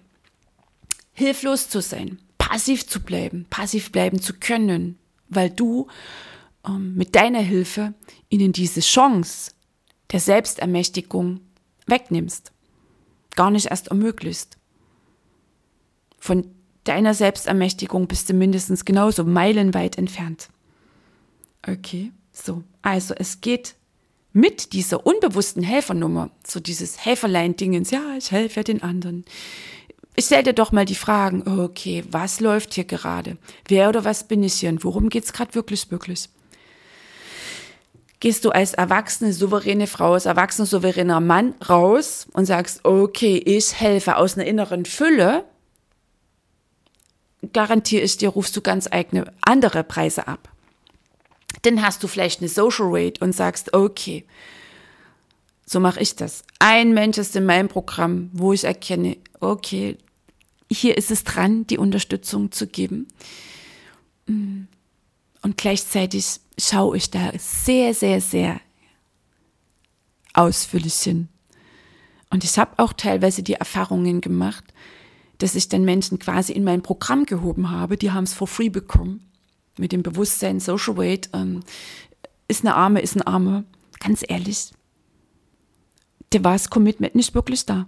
hilflos 1.11 1.67
zu 1.67 1.81
sein, 1.81 2.19
passiv 2.37 2.87
zu 2.87 3.01
bleiben, 3.01 3.45
passiv 3.49 3.91
bleiben 3.91 4.21
zu 4.21 4.33
können, 4.33 4.97
weil 5.27 5.49
du 5.49 5.87
ähm, 6.65 6.95
mit 6.95 7.13
deiner 7.13 7.41
Hilfe 7.41 7.93
ihnen 8.29 8.53
diese 8.53 8.79
Chance 8.79 9.51
der 10.11 10.21
Selbstermächtigung 10.21 11.41
wegnimmst. 11.87 12.53
gar 13.35 13.51
nicht 13.51 13.67
erst 13.67 13.89
ermöglicht. 13.89 14.57
Von 16.17 16.47
deiner 16.85 17.13
Selbstermächtigung 17.13 18.07
bist 18.07 18.29
du 18.29 18.33
mindestens 18.33 18.85
genauso 18.85 19.25
meilenweit 19.25 19.97
entfernt. 19.97 20.47
Okay, 21.67 22.13
so. 22.31 22.63
Also 22.81 23.13
es 23.13 23.41
geht 23.41 23.75
mit 24.37 24.73
dieser 24.73 25.03
unbewussten 25.03 25.63
Helfernummer, 25.63 26.29
so 26.45 26.59
dieses 26.59 27.03
Helferlein-Dingens, 27.03 27.89
ja, 27.89 28.15
ich 28.19 28.31
helfe 28.31 28.57
ja 28.57 28.63
den 28.63 28.83
anderen. 28.83 29.25
Ich 30.15 30.25
stell 30.25 30.43
dir 30.43 30.53
doch 30.53 30.71
mal 30.71 30.85
die 30.85 30.93
Fragen, 30.93 31.47
okay, 31.47 32.03
was 32.11 32.39
läuft 32.39 32.75
hier 32.75 32.83
gerade? 32.83 33.37
Wer 33.67 33.89
oder 33.89 34.05
was 34.05 34.27
bin 34.27 34.43
ich 34.43 34.53
hier 34.53 34.69
und 34.69 34.83
worum 34.83 35.09
geht's 35.09 35.33
gerade 35.33 35.55
wirklich, 35.55 35.89
wirklich? 35.89 36.29
Gehst 38.19 38.45
du 38.45 38.51
als 38.51 38.75
erwachsene, 38.75 39.33
souveräne 39.33 39.87
Frau, 39.87 40.13
als 40.13 40.27
erwachsener, 40.27 40.67
souveräner 40.67 41.19
Mann 41.19 41.55
raus 41.67 42.27
und 42.33 42.45
sagst, 42.45 42.85
okay, 42.85 43.37
ich 43.37 43.73
helfe 43.73 44.17
aus 44.17 44.35
einer 44.35 44.45
inneren 44.45 44.85
Fülle, 44.85 45.45
garantiere 47.53 48.03
ich 48.03 48.17
dir, 48.17 48.29
rufst 48.29 48.55
du 48.55 48.61
ganz 48.61 48.87
eigene 48.91 49.33
andere 49.41 49.83
Preise 49.83 50.27
ab. 50.27 50.47
Dann 51.63 51.81
hast 51.81 52.03
du 52.03 52.07
vielleicht 52.07 52.41
eine 52.41 52.49
Social 52.49 52.87
Rate 52.89 53.23
und 53.23 53.33
sagst, 53.33 53.73
okay, 53.73 54.25
so 55.65 55.79
mache 55.79 55.99
ich 55.99 56.15
das. 56.15 56.43
Ein 56.59 56.93
Mensch 56.93 57.17
ist 57.17 57.35
in 57.35 57.45
meinem 57.45 57.67
Programm, 57.67 58.29
wo 58.33 58.53
ich 58.53 58.63
erkenne, 58.63 59.17
okay, 59.39 59.97
hier 60.71 60.97
ist 60.97 61.11
es 61.11 61.23
dran, 61.23 61.67
die 61.67 61.77
Unterstützung 61.77 62.51
zu 62.51 62.67
geben. 62.67 63.07
Und 64.27 64.67
gleichzeitig 65.57 66.39
schaue 66.57 66.97
ich 66.97 67.11
da 67.11 67.31
sehr, 67.37 67.93
sehr, 67.93 68.21
sehr 68.21 68.59
ausführlich 70.33 70.95
hin. 70.95 71.29
Und 72.29 72.43
ich 72.43 72.57
habe 72.57 72.71
auch 72.77 72.93
teilweise 72.93 73.43
die 73.43 73.53
Erfahrungen 73.53 74.21
gemacht, 74.21 74.63
dass 75.37 75.55
ich 75.55 75.69
dann 75.69 75.85
Menschen 75.85 76.19
quasi 76.19 76.51
in 76.53 76.63
mein 76.63 76.81
Programm 76.81 77.25
gehoben 77.25 77.71
habe, 77.71 77.97
die 77.97 78.11
haben 78.11 78.25
es 78.25 78.33
for 78.33 78.47
free 78.47 78.69
bekommen. 78.69 79.31
Mit 79.77 79.91
dem 79.91 80.03
Bewusstsein, 80.03 80.59
Social 80.59 80.97
Weight, 80.97 81.29
ähm, 81.33 81.61
ist 82.47 82.63
eine 82.63 82.75
Arme, 82.75 83.01
ist 83.01 83.15
ein 83.15 83.21
Arme. 83.21 83.65
Ganz 83.99 84.23
ehrlich, 84.27 84.71
da 86.29 86.43
war 86.43 86.53
das 86.53 86.69
Commitment 86.69 87.15
nicht 87.15 87.35
wirklich 87.35 87.65
da. 87.65 87.87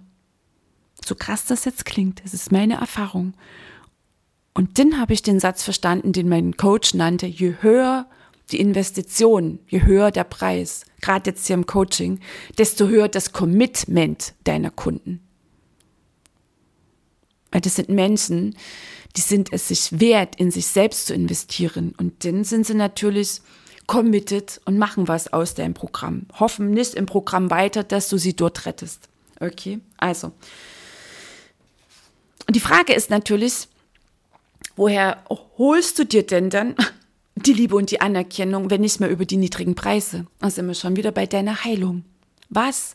So 1.04 1.14
krass 1.14 1.46
das 1.46 1.64
jetzt 1.64 1.84
klingt, 1.84 2.24
das 2.24 2.34
ist 2.34 2.52
meine 2.52 2.74
Erfahrung. 2.74 3.34
Und 4.54 4.78
dann 4.78 4.98
habe 4.98 5.12
ich 5.12 5.22
den 5.22 5.40
Satz 5.40 5.62
verstanden, 5.62 6.12
den 6.12 6.28
mein 6.28 6.56
Coach 6.56 6.94
nannte, 6.94 7.26
je 7.26 7.54
höher 7.60 8.06
die 8.50 8.60
Investition, 8.60 9.60
je 9.68 9.82
höher 9.82 10.10
der 10.10 10.24
Preis, 10.24 10.84
gerade 11.00 11.30
jetzt 11.30 11.46
hier 11.46 11.54
im 11.54 11.66
Coaching, 11.66 12.20
desto 12.58 12.88
höher 12.88 13.08
das 13.08 13.32
Commitment 13.32 14.34
deiner 14.44 14.70
Kunden. 14.70 15.20
Weil 17.50 17.60
das 17.60 17.76
sind 17.76 17.88
Menschen, 17.88 18.56
die 19.16 19.20
sind 19.20 19.52
es 19.52 19.68
sich 19.68 20.00
wert, 20.00 20.36
in 20.36 20.50
sich 20.50 20.66
selbst 20.66 21.06
zu 21.06 21.14
investieren. 21.14 21.94
Und 21.96 22.24
dann 22.24 22.44
sind 22.44 22.66
sie 22.66 22.74
natürlich 22.74 23.40
committed 23.86 24.60
und 24.66 24.78
machen 24.78 25.08
was 25.08 25.32
aus 25.32 25.54
deinem 25.54 25.74
Programm. 25.74 26.26
Hoffen 26.38 26.70
nicht 26.70 26.94
im 26.94 27.06
Programm 27.06 27.50
weiter, 27.50 27.82
dass 27.82 28.08
du 28.08 28.18
sie 28.18 28.34
dort 28.36 28.66
rettest. 28.66 29.08
Okay, 29.40 29.80
also. 29.96 30.32
Und 32.46 32.54
die 32.54 32.60
Frage 32.60 32.92
ist 32.92 33.10
natürlich, 33.10 33.66
woher 34.76 35.24
holst 35.58 35.98
du 35.98 36.04
dir 36.04 36.24
denn 36.24 36.50
dann 36.50 36.76
die 37.34 37.52
Liebe 37.52 37.74
und 37.74 37.90
die 37.90 38.00
Anerkennung, 38.00 38.70
wenn 38.70 38.82
nicht 38.82 39.00
mehr 39.00 39.10
über 39.10 39.24
die 39.24 39.38
niedrigen 39.38 39.74
Preise? 39.74 40.26
Da 40.38 40.50
sind 40.50 40.68
wir 40.68 40.74
schon 40.74 40.96
wieder 40.96 41.10
bei 41.10 41.26
deiner 41.26 41.64
Heilung. 41.64 42.04
Was 42.48 42.94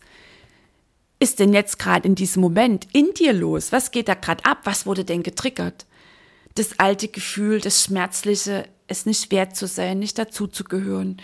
ist 1.19 1.39
denn 1.39 1.53
jetzt 1.53 1.79
gerade 1.79 2.07
in 2.07 2.15
diesem 2.15 2.41
Moment 2.41 2.87
in 2.93 3.13
dir 3.13 3.33
los? 3.33 3.71
Was 3.71 3.91
geht 3.91 4.07
da 4.07 4.15
gerade 4.15 4.45
ab? 4.45 4.61
Was 4.63 4.85
wurde 4.85 5.05
denn 5.05 5.23
getriggert? 5.23 5.85
Das 6.55 6.79
alte 6.79 7.07
Gefühl, 7.07 7.61
das 7.61 7.83
Schmerzliche, 7.83 8.67
es 8.87 9.05
nicht 9.05 9.31
wert 9.31 9.55
zu 9.55 9.67
sein, 9.67 9.99
nicht 9.99 10.17
dazuzugehören, 10.17 11.21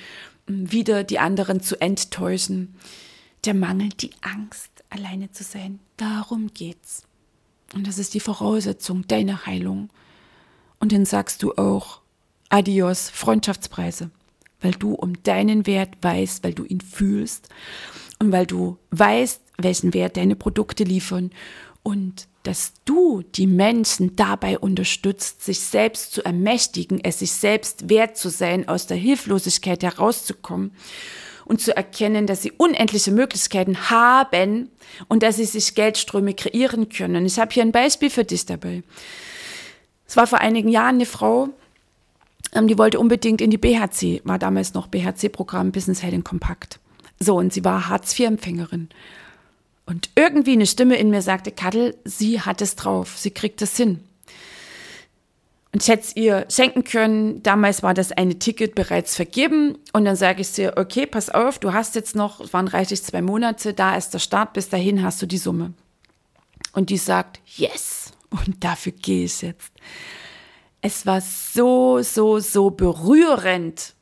wieder 0.48 1.04
die 1.04 1.20
anderen 1.20 1.62
zu 1.62 1.80
enttäuschen. 1.80 2.76
Der 3.46 3.54
Mangel, 3.54 3.90
die 3.90 4.12
Angst, 4.22 4.72
alleine 4.90 5.32
zu 5.32 5.44
sein. 5.44 5.80
Darum 5.98 6.54
geht's. 6.54 7.04
Und 7.74 7.88
das 7.88 7.98
ist 7.98 8.14
die 8.14 8.20
Voraussetzung 8.20 9.08
deiner 9.08 9.46
Heilung. 9.46 9.90
Und 10.80 10.92
dann 10.92 11.06
sagst 11.06 11.44
du 11.44 11.54
auch 11.54 12.02
Adios, 12.50 13.10
Freundschaftspreise, 13.10 14.12
weil 14.60 14.72
du 14.72 14.94
um 14.94 15.22
deinen 15.24 15.66
Wert 15.66 15.96
weißt, 16.02 16.44
weil 16.44 16.54
du 16.54 16.66
ihn 16.66 16.82
fühlst 16.82 17.50
und 18.20 18.32
weil 18.32 18.46
du 18.46 18.78
weißt, 18.92 19.42
welchen 19.64 19.94
Wert 19.94 20.18
deine 20.18 20.36
Produkte 20.36 20.84
liefern 20.84 21.32
und 21.84 22.28
dass 22.44 22.74
du 22.86 23.24
die 23.36 23.48
Menschen 23.48 24.16
dabei 24.16 24.58
unterstützt, 24.58 25.44
sich 25.44 25.60
selbst 25.60 26.12
zu 26.12 26.24
ermächtigen, 26.24 27.00
es 27.04 27.20
sich 27.20 27.32
selbst 27.32 27.90
wert 27.90 28.18
zu 28.18 28.30
sein, 28.30 28.68
aus 28.68 28.88
der 28.88 28.98
Hilflosigkeit 28.98 29.84
herauszukommen 29.84 30.72
und 31.46 31.62
zu 31.62 31.76
erkennen, 31.76 32.28
dass 32.28 32.42
sie 32.42 32.52
unendliche 32.52 33.12
Möglichkeiten 33.12 33.90
haben 33.90 34.70
und 35.08 35.22
dass 35.22 35.36
sie 35.36 35.46
sich 35.46 35.76
Geldströme 35.76 36.34
kreieren 36.34 36.90
können. 36.90 37.26
Ich 37.26 37.40
habe 37.40 37.54
hier 37.54 37.64
ein 37.64 37.72
Beispiel 37.72 38.10
für 38.10 38.24
dich 38.24 38.46
dabei. 38.46 38.84
Es 40.08 40.18
war 40.18 40.28
vor 40.28 40.40
einigen 40.40 40.70
Jahren 40.70 40.96
eine 40.96 41.06
Frau, 41.06 41.50
ähm, 42.54 42.68
die 42.68 42.78
wollte 42.78 43.00
unbedingt 43.00 43.42
in 43.42 43.52
die 43.52 43.58
BHC, 43.58 44.22
war 44.24 44.40
damals 44.40 44.74
noch 44.74 44.88
BHC-Programm 44.88 45.72
Business 45.72 46.02
Helding 46.02 46.24
Kompakt. 46.24 46.80
So, 47.20 47.38
und 47.38 47.54
sie 47.54 47.64
war 47.64 47.88
Hartz-IV-Empfängerin. 47.88 48.90
Und 49.92 50.10
irgendwie 50.16 50.54
eine 50.54 50.68
Stimme 50.68 50.96
in 50.96 51.10
mir 51.10 51.22
sagte, 51.22 51.52
Kattel, 51.52 51.98
sie 52.06 52.40
hat 52.40 52.62
es 52.62 52.78
drauf, 52.78 53.18
sie 53.18 53.32
kriegt 53.32 53.62
es 53.62 53.76
hin. 53.76 54.00
Und 55.74 55.84
ich 55.84 55.90
hätte 55.90 56.04
es 56.04 56.16
ihr 56.16 56.46
schenken 56.50 56.86
können. 56.86 57.44
Damals 57.44 57.84
war 57.84 57.94
das 57.94 58.14
eine 58.14 58.40
Ticket 58.40 58.74
bereits 58.74 59.18
vergeben. 59.18 59.78
Und 59.92 60.06
dann 60.06 60.16
sage 60.16 60.40
ich 60.40 60.48
sie, 60.48 60.70
okay, 60.78 61.06
pass 61.06 61.30
auf, 61.30 61.60
du 61.60 61.74
hast 61.74 61.96
jetzt 61.96 62.16
noch, 62.16 62.40
es 62.40 62.54
waren 62.54 62.70
reichlich 62.70 63.04
zwei 63.04 63.22
Monate, 63.22 63.74
da 63.74 63.98
ist 63.98 64.14
der 64.14 64.20
Start, 64.20 64.54
bis 64.54 64.70
dahin 64.70 65.04
hast 65.04 65.22
du 65.22 65.26
die 65.26 65.38
Summe. 65.38 65.74
Und 66.72 66.90
die 66.90 66.98
sagt, 66.98 67.42
yes. 67.58 68.14
Und 68.30 68.64
dafür 68.64 68.94
gehe 68.94 69.26
ich 69.26 69.42
jetzt. 69.42 69.74
Es 70.82 71.06
war 71.06 71.20
so, 71.20 72.02
so, 72.02 72.40
so 72.40 72.70
berührend, 72.70 73.94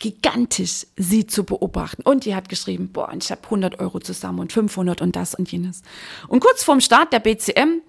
gigantisch, 0.00 0.86
sie 0.96 1.26
zu 1.26 1.44
beobachten. 1.44 2.02
Und 2.02 2.24
die 2.24 2.34
hat 2.34 2.48
geschrieben, 2.48 2.90
boah, 2.92 3.12
ich 3.16 3.30
habe 3.30 3.44
100 3.44 3.78
Euro 3.78 4.00
zusammen 4.00 4.40
und 4.40 4.52
500 4.52 5.00
und 5.00 5.14
das 5.14 5.36
und 5.36 5.52
jenes. 5.52 5.82
Und 6.26 6.40
kurz 6.40 6.64
vorm 6.64 6.80
Start 6.80 7.12
der 7.12 7.20
BCM 7.20 7.82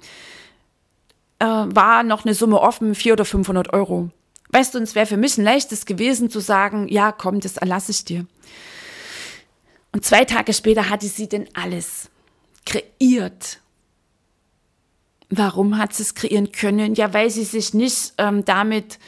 äh, 1.40 1.46
war 1.46 2.04
noch 2.04 2.26
eine 2.26 2.36
Summe 2.36 2.60
offen, 2.60 2.94
400 2.94 3.22
oder 3.22 3.26
500 3.26 3.74
Euro. 3.74 4.12
Weißt 4.50 4.76
du, 4.76 4.80
es 4.80 4.94
wäre 4.94 5.06
für 5.06 5.18
mich 5.18 5.38
ein 5.38 5.46
leichtes 5.46 5.86
gewesen 5.86 6.30
zu 6.30 6.42
sagen, 6.42 6.88
ja, 6.90 7.12
komm, 7.12 7.40
das 7.40 7.58
erlasse 7.58 7.92
ich 7.92 8.06
dir. 8.06 8.28
Und 9.94 10.06
zwei 10.06 10.26
Tage 10.26 10.54
später 10.54 10.90
hatte 10.90 11.08
sie 11.08 11.28
denn 11.28 11.48
alles 11.54 12.10
kreiert. 12.66 13.60
Warum 15.30 15.78
hat 15.78 15.94
sie 15.94 16.04
es 16.04 16.14
kreieren 16.14 16.52
können? 16.52 16.96
Ja, 16.96 17.14
weil 17.14 17.30
sie 17.30 17.46
sich 17.46 17.74
nicht 17.74 18.14
ähm, 18.18 18.44
damit 18.44 19.00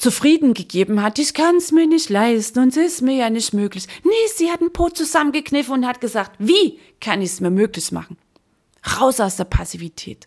zufrieden 0.00 0.54
gegeben 0.54 1.02
hat, 1.02 1.18
ich 1.18 1.34
kann 1.34 1.56
es 1.56 1.72
mir 1.72 1.86
nicht 1.86 2.08
leisten 2.08 2.60
und 2.60 2.68
es 2.68 2.76
ist 2.76 3.02
mir 3.02 3.16
ja 3.16 3.30
nicht 3.30 3.52
möglich. 3.52 3.86
Nee, 4.02 4.10
sie 4.34 4.50
hat 4.50 4.60
einen 4.60 4.72
Po 4.72 4.88
zusammengekniffen 4.88 5.74
und 5.74 5.86
hat 5.86 6.00
gesagt, 6.00 6.32
wie 6.38 6.80
kann 7.00 7.20
ich 7.20 7.32
es 7.32 7.40
mir 7.40 7.50
möglich 7.50 7.92
machen? 7.92 8.16
Raus 8.98 9.20
aus 9.20 9.36
der 9.36 9.44
Passivität. 9.44 10.26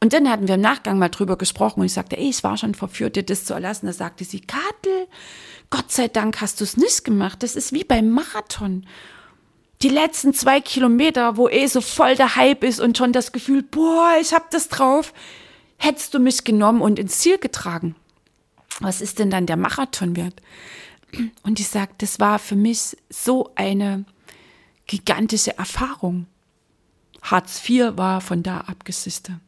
Und 0.00 0.12
dann 0.12 0.30
hatten 0.30 0.46
wir 0.46 0.54
im 0.54 0.60
Nachgang 0.60 0.98
mal 0.98 1.08
drüber 1.08 1.36
gesprochen 1.36 1.80
und 1.80 1.86
ich 1.86 1.92
sagte, 1.92 2.16
ey, 2.16 2.28
ich 2.28 2.44
war 2.44 2.56
schon 2.56 2.74
verführt, 2.74 3.16
dir 3.16 3.24
das 3.24 3.44
zu 3.44 3.54
erlassen. 3.54 3.86
Da 3.86 3.92
sagte 3.92 4.24
sie, 4.24 4.40
Katel, 4.40 5.08
Gott 5.70 5.90
sei 5.90 6.06
Dank 6.06 6.40
hast 6.40 6.60
du 6.60 6.64
es 6.64 6.76
nicht 6.76 7.04
gemacht. 7.04 7.42
Das 7.42 7.56
ist 7.56 7.72
wie 7.72 7.84
beim 7.84 8.10
Marathon. 8.10 8.86
Die 9.80 9.88
letzten 9.88 10.34
zwei 10.34 10.60
Kilometer, 10.60 11.36
wo 11.36 11.48
eh 11.48 11.66
so 11.66 11.80
voll 11.80 12.14
der 12.14 12.36
Hype 12.36 12.62
ist 12.62 12.80
und 12.80 12.96
schon 12.96 13.12
das 13.12 13.32
Gefühl, 13.32 13.62
boah, 13.64 14.14
ich 14.20 14.32
hab 14.32 14.50
das 14.52 14.68
drauf, 14.68 15.12
hättest 15.78 16.14
du 16.14 16.20
mich 16.20 16.44
genommen 16.44 16.80
und 16.80 17.00
ins 17.00 17.18
Ziel 17.18 17.38
getragen 17.38 17.96
was 18.82 19.00
ist 19.00 19.18
denn 19.18 19.30
dann 19.30 19.46
der 19.46 19.56
Marathon 19.56 20.16
wert? 20.16 20.40
Und 21.42 21.60
ich 21.60 21.68
sage, 21.68 21.92
das 21.98 22.20
war 22.20 22.38
für 22.38 22.56
mich 22.56 22.96
so 23.10 23.50
eine 23.54 24.04
gigantische 24.86 25.56
Erfahrung. 25.58 26.26
Hartz 27.22 27.68
IV 27.68 27.96
war 27.96 28.20
von 28.20 28.42
da 28.42 28.62
abgesiste. 28.62 29.40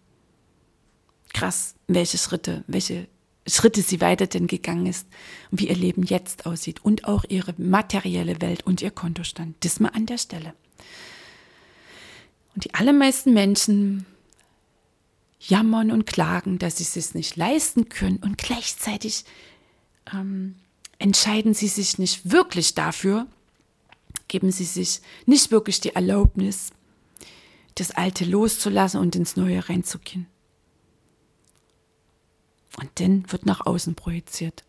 Krass, 1.33 1.75
welche 1.88 2.18
Schritte, 2.18 2.64
welche 2.66 3.09
Schritte 3.47 3.83
sie 3.83 4.01
weiter 4.01 4.27
denn 4.27 4.47
gegangen 4.47 4.87
ist 4.87 5.07
und 5.51 5.61
wie 5.61 5.68
ihr 5.68 5.77
Leben 5.77 6.03
jetzt 6.05 6.47
aussieht 6.47 6.85
und 6.85 7.05
auch 7.05 7.25
ihre 7.29 7.55
materielle 7.59 8.40
Welt 8.40 8.66
und 8.66 8.81
ihr 8.81 8.90
Kontostand. 8.90 9.57
Das 9.64 9.81
mal 9.81 9.90
an 9.90 10.07
der 10.07 10.18
Stelle. 10.18 10.55
Und 12.55 12.64
die 12.64 12.75
allermeisten 12.75 13.35
Menschen 13.35 14.07
jammern 15.48 15.90
und 15.90 16.07
klagen, 16.07 16.59
dass 16.59 16.78
sie 16.78 16.98
es 16.98 17.14
nicht 17.14 17.37
leisten 17.37 17.88
können 17.88 18.18
und 18.18 18.38
gleichzeitig 18.38 19.24
ähm, 20.12 20.57
entscheiden 20.98 21.54
sie 21.54 21.68
sich 21.68 21.98
nicht 21.98 22.30
wirklich 22.30 22.74
dafür, 22.74 23.26
geben 24.28 24.50
sie 24.50 24.64
sich 24.64 25.00
nicht 25.26 25.50
wirklich 25.50 25.80
die 25.80 25.94
Erlaubnis, 25.94 26.70
das 27.74 27.90
Alte 27.90 28.24
loszulassen 28.24 29.00
und 29.00 29.16
ins 29.16 29.37
Neue 29.37 29.68
reinzugehen. 29.68 30.26
Und 32.80 32.90
dann 32.96 33.30
wird 33.30 33.46
nach 33.46 33.66
außen 33.66 33.94
projiziert. 33.94 34.64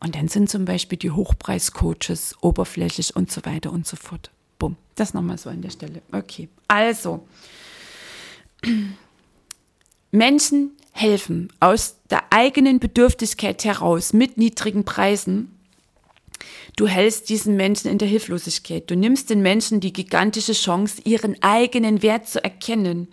Und 0.00 0.14
dann 0.14 0.28
sind 0.28 0.48
zum 0.48 0.64
Beispiel 0.64 0.98
die 0.98 1.10
Hochpreiscoaches 1.10 2.36
oberflächlich 2.40 3.16
und 3.16 3.30
so 3.30 3.44
weiter 3.44 3.72
und 3.72 3.86
so 3.86 3.96
fort. 3.96 4.30
Bumm. 4.58 4.76
Das 4.94 5.14
nochmal 5.14 5.38
so 5.38 5.50
an 5.50 5.62
der 5.62 5.70
Stelle. 5.70 6.02
Okay. 6.12 6.48
Also, 6.66 7.26
Menschen 10.10 10.72
helfen 10.92 11.52
aus 11.60 11.96
der 12.10 12.32
eigenen 12.32 12.80
Bedürftigkeit 12.80 13.64
heraus 13.64 14.12
mit 14.12 14.38
niedrigen 14.38 14.84
Preisen. 14.84 15.54
Du 16.76 16.86
hältst 16.86 17.28
diesen 17.28 17.56
Menschen 17.56 17.90
in 17.90 17.98
der 17.98 18.08
Hilflosigkeit. 18.08 18.90
Du 18.90 18.96
nimmst 18.96 19.30
den 19.30 19.42
Menschen 19.42 19.80
die 19.80 19.92
gigantische 19.92 20.52
Chance, 20.52 21.02
ihren 21.04 21.42
eigenen 21.42 22.02
Wert 22.02 22.28
zu 22.28 22.42
erkennen, 22.42 23.08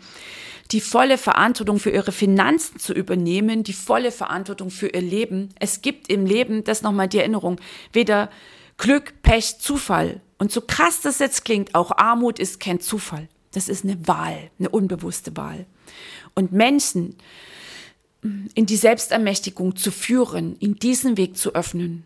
die 0.71 0.81
volle 0.81 1.17
Verantwortung 1.17 1.79
für 1.79 1.89
ihre 1.89 2.11
Finanzen 2.11 2.79
zu 2.79 2.93
übernehmen, 2.93 3.63
die 3.63 3.73
volle 3.73 4.11
Verantwortung 4.11 4.69
für 4.69 4.87
ihr 4.87 5.01
Leben. 5.01 5.49
Es 5.59 5.81
gibt 5.81 6.09
im 6.09 6.25
Leben, 6.25 6.63
das 6.63 6.81
nochmal 6.81 7.07
die 7.07 7.19
Erinnerung, 7.19 7.59
weder 7.91 8.29
Glück, 8.77 9.21
Pech, 9.21 9.59
Zufall. 9.59 10.21
Und 10.37 10.51
so 10.51 10.61
krass 10.61 11.01
das 11.01 11.19
jetzt 11.19 11.45
klingt, 11.45 11.75
auch 11.75 11.91
Armut 11.91 12.39
ist 12.39 12.59
kein 12.59 12.79
Zufall. 12.79 13.27
Das 13.51 13.69
ist 13.69 13.83
eine 13.83 14.07
Wahl, 14.07 14.51
eine 14.59 14.69
unbewusste 14.69 15.35
Wahl. 15.37 15.65
Und 16.35 16.51
Menschen 16.51 17.15
in 18.53 18.65
die 18.65 18.75
Selbstermächtigung 18.75 19.75
zu 19.75 19.91
führen, 19.91 20.55
in 20.57 20.75
diesen 20.75 21.17
Weg 21.17 21.37
zu 21.37 21.55
öffnen, 21.55 22.05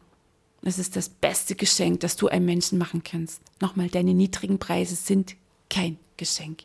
das 0.61 0.77
ist 0.77 0.95
das 0.95 1.09
beste 1.09 1.55
Geschenk, 1.55 2.01
das 2.01 2.15
du 2.17 2.27
einem 2.27 2.45
Menschen 2.45 2.77
machen 2.77 3.03
kannst. 3.03 3.41
Nochmal, 3.61 3.89
deine 3.89 4.13
niedrigen 4.13 4.59
Preise 4.59 4.95
sind 4.95 5.35
kein 5.69 5.97
Geschenk 6.17 6.63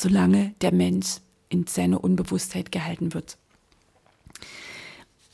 solange 0.00 0.54
der 0.60 0.72
Mensch 0.72 1.18
in 1.48 1.66
seiner 1.66 2.02
Unbewusstheit 2.02 2.72
gehalten 2.72 3.12
wird. 3.14 3.36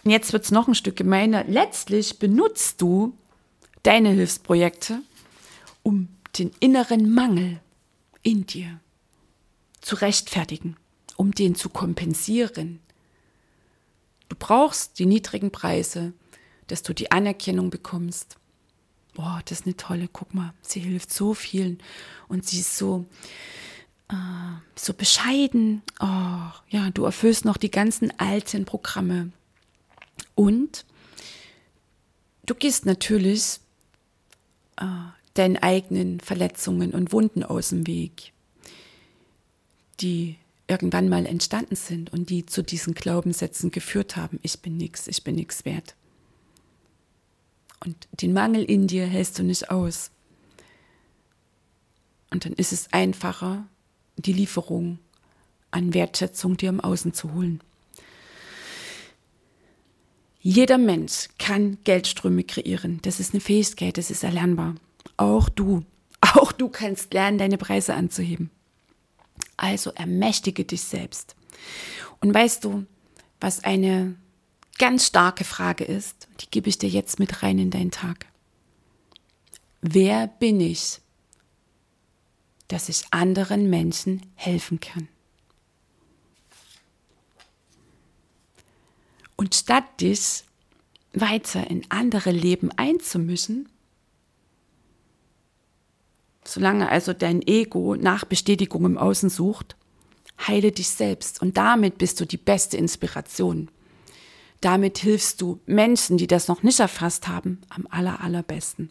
Jetzt 0.04 0.32
wird 0.32 0.44
es 0.44 0.50
noch 0.50 0.68
ein 0.68 0.74
Stück 0.74 0.96
gemeiner. 0.96 1.44
Letztlich 1.44 2.18
benutzt 2.18 2.80
du 2.80 3.14
deine 3.82 4.10
Hilfsprojekte, 4.10 5.02
um 5.82 6.08
den 6.38 6.50
inneren 6.60 7.12
Mangel 7.12 7.60
in 8.22 8.46
dir 8.46 8.80
zu 9.86 9.94
rechtfertigen, 9.94 10.76
um 11.16 11.30
den 11.30 11.54
zu 11.54 11.68
kompensieren. 11.68 12.80
Du 14.28 14.34
brauchst 14.36 14.98
die 14.98 15.06
niedrigen 15.06 15.52
Preise, 15.52 16.12
dass 16.66 16.82
du 16.82 16.92
die 16.92 17.12
Anerkennung 17.12 17.70
bekommst. 17.70 18.36
Boah, 19.14 19.40
das 19.44 19.60
ist 19.60 19.66
eine 19.66 19.76
tolle, 19.76 20.08
guck 20.12 20.34
mal, 20.34 20.52
sie 20.60 20.80
hilft 20.80 21.12
so 21.12 21.34
vielen 21.34 21.78
und 22.26 22.44
sie 22.44 22.58
ist 22.58 22.76
so, 22.76 23.06
äh, 24.08 24.14
so 24.74 24.92
bescheiden. 24.92 25.82
Oh, 26.00 26.50
ja, 26.68 26.90
du 26.92 27.04
erfüllst 27.04 27.44
noch 27.44 27.56
die 27.56 27.70
ganzen 27.70 28.12
alten 28.18 28.64
Programme. 28.64 29.30
Und 30.34 30.84
du 32.44 32.56
gehst 32.56 32.86
natürlich 32.86 33.60
äh, 34.78 34.86
deinen 35.34 35.58
eigenen 35.58 36.18
Verletzungen 36.18 36.90
und 36.90 37.12
Wunden 37.12 37.44
aus 37.44 37.68
dem 37.68 37.86
Weg, 37.86 38.32
die 40.00 40.36
irgendwann 40.68 41.08
mal 41.08 41.26
entstanden 41.26 41.76
sind 41.76 42.12
und 42.12 42.30
die 42.30 42.46
zu 42.46 42.62
diesen 42.62 42.94
Glaubenssätzen 42.94 43.70
geführt 43.70 44.16
haben, 44.16 44.38
ich 44.42 44.60
bin 44.60 44.76
nix, 44.76 45.06
ich 45.06 45.22
bin 45.22 45.36
nix 45.36 45.64
wert. 45.64 45.94
Und 47.84 48.08
den 48.10 48.32
Mangel 48.32 48.64
in 48.64 48.86
dir 48.86 49.06
hältst 49.06 49.38
du 49.38 49.42
nicht 49.42 49.70
aus. 49.70 50.10
Und 52.30 52.44
dann 52.44 52.54
ist 52.54 52.72
es 52.72 52.92
einfacher, 52.92 53.66
die 54.16 54.32
Lieferung 54.32 54.98
an 55.70 55.94
Wertschätzung 55.94 56.56
dir 56.56 56.70
im 56.70 56.80
Außen 56.80 57.12
zu 57.12 57.32
holen. 57.32 57.60
Jeder 60.40 60.78
Mensch 60.78 61.28
kann 61.38 61.78
Geldströme 61.84 62.44
kreieren. 62.44 63.00
Das 63.02 63.20
ist 63.20 63.34
eine 63.34 63.40
Fähigkeit, 63.40 63.98
das 63.98 64.10
ist 64.10 64.22
erlernbar. 64.22 64.76
Auch 65.16 65.48
du, 65.48 65.84
auch 66.20 66.52
du 66.52 66.68
kannst 66.68 67.12
lernen, 67.14 67.38
deine 67.38 67.58
Preise 67.58 67.94
anzuheben. 67.94 68.50
Also 69.56 69.90
ermächtige 69.92 70.64
dich 70.64 70.82
selbst. 70.82 71.34
Und 72.20 72.34
weißt 72.34 72.64
du, 72.64 72.86
was 73.40 73.64
eine 73.64 74.16
ganz 74.78 75.06
starke 75.06 75.44
Frage 75.44 75.84
ist, 75.84 76.28
die 76.40 76.50
gebe 76.50 76.68
ich 76.68 76.78
dir 76.78 76.88
jetzt 76.88 77.18
mit 77.18 77.42
rein 77.42 77.58
in 77.58 77.70
deinen 77.70 77.90
Tag. 77.90 78.26
Wer 79.80 80.26
bin 80.26 80.60
ich, 80.60 81.00
dass 82.68 82.88
ich 82.88 83.04
anderen 83.10 83.70
Menschen 83.70 84.22
helfen 84.34 84.80
kann. 84.80 85.08
Und 89.36 89.54
statt 89.54 90.00
dich 90.00 90.44
weiter 91.12 91.68
in 91.70 91.86
andere 91.90 92.30
Leben 92.30 92.70
einzumischen, 92.72 93.68
solange 96.46 96.88
also 96.88 97.12
dein 97.12 97.42
Ego 97.42 97.96
nach 97.96 98.24
Bestätigung 98.24 98.84
im 98.84 98.98
Außen 98.98 99.30
sucht, 99.30 99.76
heile 100.46 100.72
dich 100.72 100.88
selbst 100.88 101.40
und 101.42 101.56
damit 101.56 101.98
bist 101.98 102.20
du 102.20 102.24
die 102.24 102.36
beste 102.36 102.76
Inspiration. 102.76 103.70
Damit 104.60 104.98
hilfst 104.98 105.40
du 105.40 105.60
Menschen, 105.66 106.16
die 106.16 106.26
das 106.26 106.48
noch 106.48 106.62
nicht 106.62 106.80
erfasst 106.80 107.28
haben, 107.28 107.60
am 107.68 107.86
aller, 107.90 108.20
allerbesten. 108.20 108.90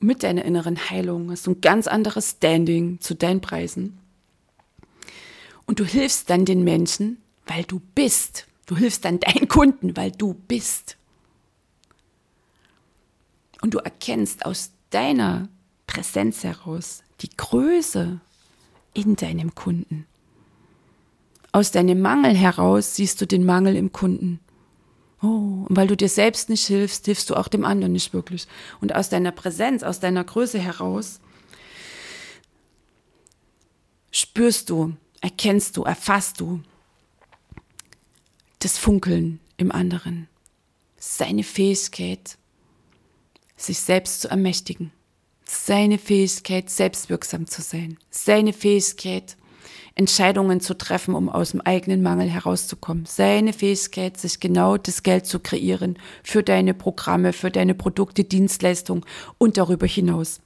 Und 0.00 0.06
mit 0.06 0.22
deiner 0.22 0.44
inneren 0.44 0.90
Heilung 0.90 1.30
hast 1.30 1.46
du 1.46 1.52
ein 1.52 1.60
ganz 1.60 1.88
anderes 1.88 2.30
Standing 2.32 3.00
zu 3.00 3.14
deinen 3.14 3.40
Preisen. 3.40 3.98
Und 5.66 5.80
du 5.80 5.84
hilfst 5.84 6.30
dann 6.30 6.44
den 6.44 6.62
Menschen, 6.62 7.18
weil 7.46 7.64
du 7.64 7.80
bist. 7.94 8.46
Du 8.66 8.76
hilfst 8.76 9.04
dann 9.04 9.18
deinen 9.20 9.48
Kunden, 9.48 9.96
weil 9.96 10.12
du 10.12 10.34
bist. 10.34 10.96
Und 13.60 13.74
du 13.74 13.78
erkennst 13.78 14.46
aus 14.46 14.70
deiner 14.90 15.48
Präsenz 15.98 16.44
heraus 16.44 17.02
die 17.22 17.30
Größe 17.36 18.20
in 18.94 19.16
deinem 19.16 19.56
Kunden. 19.56 20.06
Aus 21.50 21.72
deinem 21.72 22.00
Mangel 22.00 22.36
heraus 22.36 22.94
siehst 22.94 23.20
du 23.20 23.26
den 23.26 23.44
Mangel 23.44 23.74
im 23.74 23.90
Kunden. 23.90 24.38
Oh, 25.20 25.66
und 25.66 25.76
weil 25.76 25.88
du 25.88 25.96
dir 25.96 26.08
selbst 26.08 26.50
nicht 26.50 26.64
hilfst, 26.64 27.06
hilfst 27.06 27.28
du 27.30 27.34
auch 27.34 27.48
dem 27.48 27.64
anderen 27.64 27.94
nicht 27.94 28.12
wirklich. 28.12 28.46
Und 28.80 28.94
aus 28.94 29.08
deiner 29.08 29.32
Präsenz, 29.32 29.82
aus 29.82 29.98
deiner 29.98 30.22
Größe 30.22 30.60
heraus 30.60 31.18
spürst 34.12 34.70
du, 34.70 34.94
erkennst 35.20 35.76
du, 35.76 35.82
erfasst 35.82 36.38
du 36.38 36.62
das 38.60 38.78
Funkeln 38.78 39.40
im 39.56 39.72
anderen, 39.72 40.28
seine 40.96 41.42
Fähigkeit, 41.42 42.38
sich 43.56 43.80
selbst 43.80 44.20
zu 44.20 44.28
ermächtigen, 44.28 44.92
seine 45.50 45.98
Fähigkeit, 45.98 46.68
selbstwirksam 46.68 47.46
zu 47.46 47.62
sein, 47.62 47.96
seine 48.10 48.52
Fähigkeit, 48.52 49.36
Entscheidungen 49.94 50.60
zu 50.60 50.74
treffen, 50.78 51.14
um 51.14 51.28
aus 51.28 51.50
dem 51.50 51.60
eigenen 51.60 52.02
Mangel 52.02 52.28
herauszukommen. 52.28 53.04
Seine 53.06 53.52
Fähigkeit, 53.52 54.16
sich 54.16 54.38
genau 54.38 54.76
das 54.76 55.02
Geld 55.02 55.26
zu 55.26 55.40
kreieren 55.40 55.98
für 56.22 56.44
deine 56.44 56.72
Programme, 56.72 57.32
für 57.32 57.50
deine 57.50 57.74
Produkte, 57.74 58.22
Dienstleistungen 58.22 59.04
und 59.38 59.56
darüber 59.56 59.86
hinaus. 59.86 60.40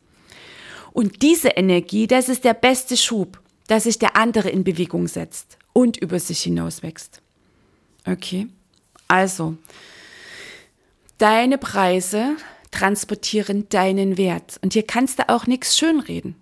Und 0.93 1.21
diese 1.21 1.49
Energie, 1.49 2.07
das 2.07 2.31
ist 2.31 2.45
der 2.45 2.55
beste 2.55 2.97
Schub, 2.97 3.41
dass 3.67 3.85
sich 3.85 3.99
der 3.99 4.17
andere 4.17 4.49
in 4.49 4.65
Bewegung 4.65 5.07
setzt 5.07 5.59
und 5.73 5.97
über 5.99 6.19
sich 6.19 6.43
hinaus 6.43 6.83
wächst. 6.83 7.21
Okay? 8.07 8.47
Also, 9.09 9.57
deine 11.19 11.59
Preise 11.59 12.37
transportieren 12.73 13.69
deinen 13.69 14.17
Wert. 14.17 14.59
Und 14.63 14.73
hier 14.73 14.85
kannst 14.85 15.21
du 15.21 15.29
auch 15.29 15.47
nichts 15.47 15.79
schönreden. 15.79 16.35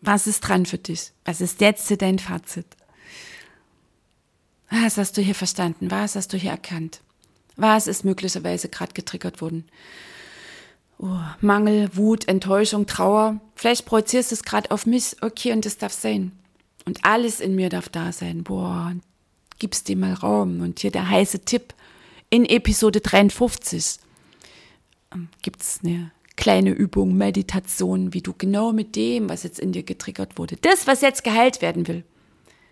Was 0.00 0.26
ist 0.26 0.40
dran 0.40 0.64
für 0.64 0.78
dich? 0.78 1.12
Was 1.24 1.42
ist 1.42 1.60
jetzt 1.60 1.90
dein 2.00 2.18
Fazit? 2.18 2.66
Was 4.70 4.96
hast 4.96 5.16
du 5.16 5.20
hier 5.20 5.34
verstanden? 5.34 5.90
Was 5.90 6.14
hast 6.14 6.32
du 6.32 6.38
hier 6.38 6.52
erkannt? 6.52 7.00
Was 7.56 7.86
ist 7.86 8.04
möglicherweise 8.04 8.68
gerade 8.68 8.92
getriggert 8.92 9.40
worden? 9.40 9.68
Oh, 10.98 11.20
Mangel, 11.40 11.90
Wut, 11.96 12.28
Enttäuschung, 12.28 12.86
Trauer. 12.86 13.40
Vielleicht 13.54 13.86
projizierst 13.86 14.30
du 14.30 14.34
es 14.36 14.42
gerade 14.44 14.70
auf 14.70 14.86
mich. 14.86 15.16
Okay, 15.20 15.52
und 15.52 15.64
das 15.64 15.78
darf 15.78 15.92
sein. 15.92 16.32
Und 16.84 17.04
alles 17.04 17.40
in 17.40 17.54
mir 17.54 17.68
darf 17.68 17.88
da 17.88 18.12
sein. 18.12 18.44
Boah, 18.44 18.94
gibst 19.58 19.88
dem 19.88 20.00
mal 20.00 20.14
Raum. 20.14 20.60
Und 20.60 20.80
hier 20.80 20.90
der 20.90 21.08
heiße 21.08 21.40
Tipp. 21.40 21.74
In 22.30 22.44
Episode 22.44 23.00
53 23.00 24.00
ähm, 25.14 25.28
gibt 25.42 25.62
es 25.62 25.80
eine 25.82 26.12
kleine 26.36 26.70
Übung, 26.70 27.16
Meditation, 27.16 28.12
wie 28.12 28.20
du 28.20 28.34
genau 28.36 28.72
mit 28.72 28.96
dem, 28.96 29.28
was 29.28 29.42
jetzt 29.42 29.58
in 29.58 29.72
dir 29.72 29.82
getriggert 29.82 30.38
wurde, 30.38 30.56
das, 30.56 30.86
was 30.86 31.00
jetzt 31.00 31.24
geheilt 31.24 31.62
werden 31.62 31.88
will, 31.88 32.04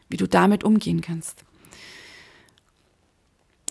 wie 0.09 0.19
du 0.19 0.29
damit 0.29 0.63
umgehen 0.63 1.01
kannst. 1.01 1.45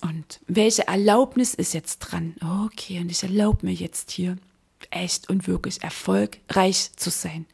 Und 0.01 0.39
welche 0.47 0.87
Erlaubnis 0.87 1.53
ist 1.53 1.73
jetzt 1.73 1.99
dran? 1.99 2.35
Okay, 2.65 2.99
und 2.99 3.09
ich 3.09 3.23
erlaube 3.23 3.65
mir 3.65 3.73
jetzt 3.73 4.11
hier 4.11 4.37
echt 4.91 5.29
und 5.29 5.47
wirklich 5.47 5.83
erfolgreich 5.83 6.91
zu 6.95 7.09
sein. 7.09 7.45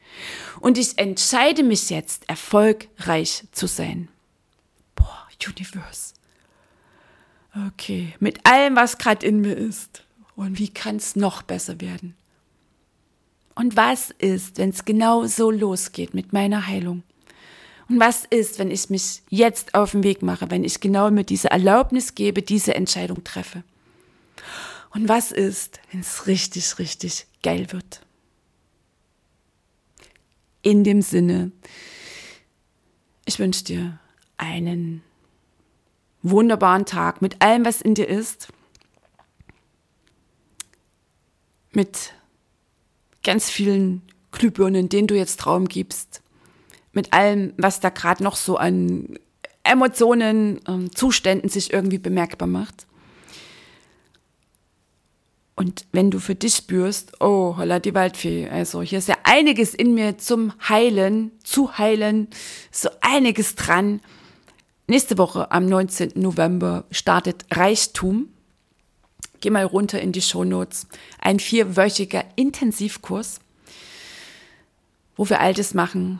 Und 0.59 0.77
ich 0.77 0.97
entscheide 0.97 1.63
mich 1.63 1.89
jetzt, 1.89 2.27
erfolgreich 2.29 3.43
zu 3.51 3.67
sein. 3.67 4.09
Boah, 4.95 5.27
Universe. 5.45 6.13
Okay, 7.55 8.13
mit 8.19 8.45
allem, 8.45 8.75
was 8.75 8.97
gerade 8.97 9.25
in 9.25 9.41
mir 9.41 9.53
ist. 9.53 10.03
Und 10.35 10.57
wie 10.57 10.69
kann 10.69 10.95
es 10.95 11.15
noch 11.15 11.41
besser 11.41 11.81
werden? 11.81 12.15
Und 13.55 13.75
was 13.75 14.11
ist, 14.11 14.57
wenn 14.57 14.69
es 14.69 14.85
genau 14.85 15.25
so 15.25 15.51
losgeht 15.51 16.13
mit 16.13 16.31
meiner 16.31 16.67
Heilung? 16.67 17.03
Und 17.89 17.99
was 17.99 18.23
ist, 18.29 18.57
wenn 18.57 18.71
ich 18.71 18.89
mich 18.89 19.21
jetzt 19.29 19.75
auf 19.75 19.91
den 19.91 20.03
Weg 20.03 20.21
mache, 20.21 20.49
wenn 20.49 20.63
ich 20.63 20.79
genau 20.79 21.11
mir 21.11 21.25
diese 21.25 21.51
Erlaubnis 21.51 22.15
gebe, 22.15 22.41
diese 22.41 22.73
Entscheidung 22.73 23.23
treffe? 23.25 23.63
Und 24.91 25.09
was 25.09 25.33
ist, 25.33 25.81
wenn 25.91 25.99
es 25.99 26.27
richtig, 26.27 26.79
richtig 26.79 27.27
geil 27.43 27.71
wird? 27.71 28.01
In 30.61 30.85
dem 30.85 31.01
Sinne, 31.01 31.51
ich 33.25 33.39
wünsche 33.39 33.65
dir 33.65 33.99
einen 34.37 35.03
wunderbaren 36.23 36.85
Tag 36.85 37.21
mit 37.21 37.41
allem, 37.41 37.65
was 37.65 37.81
in 37.81 37.95
dir 37.95 38.07
ist. 38.07 38.47
Mit 41.71 42.13
ganz 43.23 43.49
vielen 43.49 44.01
Glühbirnen, 44.31 44.89
denen 44.89 45.07
du 45.07 45.15
jetzt 45.15 45.45
Raum 45.45 45.67
gibst. 45.67 46.21
Mit 46.93 47.13
allem, 47.13 47.53
was 47.57 47.79
da 47.79 47.89
gerade 47.89 48.23
noch 48.23 48.35
so 48.35 48.57
an 48.57 49.17
Emotionen, 49.63 50.59
ähm, 50.67 50.93
Zuständen 50.93 51.49
sich 51.49 51.71
irgendwie 51.71 51.99
bemerkbar 51.99 52.47
macht. 52.47 52.87
Und 55.55 55.85
wenn 55.91 56.09
du 56.09 56.19
für 56.19 56.33
dich 56.33 56.55
spürst, 56.55 57.21
oh, 57.21 57.55
holla 57.57 57.79
die 57.79 57.93
Waldfee, 57.93 58.49
also 58.49 58.81
hier 58.81 58.97
ist 58.97 59.07
ja 59.07 59.17
einiges 59.23 59.75
in 59.75 59.93
mir 59.93 60.17
zum 60.17 60.53
Heilen, 60.67 61.31
zu 61.43 61.77
heilen, 61.77 62.29
so 62.71 62.89
einiges 63.01 63.53
dran. 63.55 64.01
Nächste 64.91 65.17
Woche 65.17 65.49
am 65.51 65.67
19. 65.67 66.11
November 66.15 66.83
startet 66.91 67.45
Reichtum. 67.49 68.27
Geh 69.39 69.49
mal 69.49 69.63
runter 69.63 70.01
in 70.01 70.11
die 70.11 70.21
Shownotes. 70.21 70.85
Ein 71.17 71.39
vierwöchiger 71.39 72.25
Intensivkurs, 72.35 73.39
wo 75.15 75.29
wir 75.29 75.39
all 75.39 75.53
das 75.53 75.73
machen, 75.73 76.19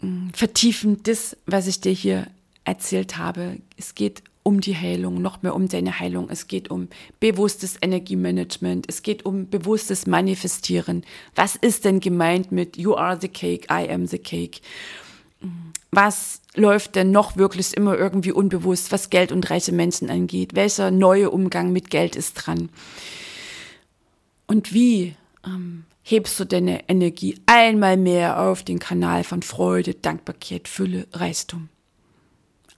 mm, 0.00 0.28
vertiefen 0.32 1.02
das, 1.02 1.36
was 1.46 1.66
ich 1.66 1.80
dir 1.80 1.90
hier 1.90 2.28
erzählt 2.62 3.18
habe. 3.18 3.58
Es 3.76 3.96
geht 3.96 4.22
um 4.44 4.60
die 4.60 4.76
Heilung, 4.76 5.20
noch 5.20 5.42
mehr 5.42 5.56
um 5.56 5.66
deine 5.66 5.98
Heilung. 5.98 6.30
Es 6.30 6.46
geht 6.46 6.70
um 6.70 6.86
bewusstes 7.18 7.78
Energiemanagement. 7.82 8.86
Es 8.88 9.02
geht 9.02 9.26
um 9.26 9.50
bewusstes 9.50 10.06
Manifestieren. 10.06 11.04
Was 11.34 11.56
ist 11.56 11.84
denn 11.84 11.98
gemeint 11.98 12.52
mit 12.52 12.76
You 12.76 12.94
are 12.94 13.20
the 13.20 13.26
cake, 13.26 13.66
I 13.68 13.90
am 13.90 14.06
the 14.06 14.18
cake? 14.18 14.60
Was 15.90 16.43
läuft 16.54 16.94
denn 16.94 17.10
noch 17.10 17.36
wirklich 17.36 17.76
immer 17.76 17.96
irgendwie 17.96 18.32
unbewusst, 18.32 18.92
was 18.92 19.10
Geld 19.10 19.32
und 19.32 19.50
reiche 19.50 19.72
Menschen 19.72 20.10
angeht? 20.10 20.54
Welcher 20.54 20.90
neue 20.90 21.30
Umgang 21.30 21.72
mit 21.72 21.90
Geld 21.90 22.16
ist 22.16 22.34
dran? 22.34 22.68
Und 24.46 24.72
wie 24.72 25.16
ähm, 25.44 25.84
hebst 26.02 26.38
du 26.38 26.44
deine 26.44 26.88
Energie 26.88 27.40
einmal 27.46 27.96
mehr 27.96 28.40
auf 28.40 28.62
den 28.62 28.78
Kanal 28.78 29.24
von 29.24 29.42
Freude, 29.42 29.94
Dankbarkeit, 29.94 30.68
Fülle, 30.68 31.06
Reichtum? 31.12 31.68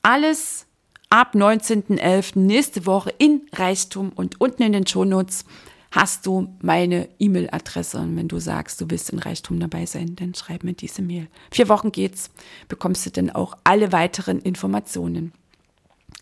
Alles 0.02 0.66
ab 1.10 1.34
19.11. 1.34 2.38
nächste 2.38 2.86
Woche 2.86 3.12
in 3.18 3.42
Reichtum 3.52 4.12
und 4.14 4.40
unten 4.40 4.62
in 4.62 4.72
den 4.72 4.86
Shownotes 4.86 5.44
hast 5.90 6.26
du 6.26 6.54
meine 6.60 7.08
E-Mail-Adresse. 7.18 7.98
Und 7.98 8.16
wenn 8.16 8.28
du 8.28 8.38
sagst, 8.38 8.80
du 8.80 8.86
willst 8.88 9.10
in 9.10 9.18
Reichtum 9.18 9.60
dabei 9.60 9.86
sein, 9.86 10.16
dann 10.16 10.34
schreib 10.34 10.64
mir 10.64 10.74
diese 10.74 11.02
Mail. 11.02 11.28
Vier 11.50 11.68
Wochen 11.68 11.92
geht's, 11.92 12.30
bekommst 12.68 13.06
du 13.06 13.10
dann 13.10 13.30
auch 13.30 13.56
alle 13.64 13.92
weiteren 13.92 14.40
Informationen. 14.40 15.32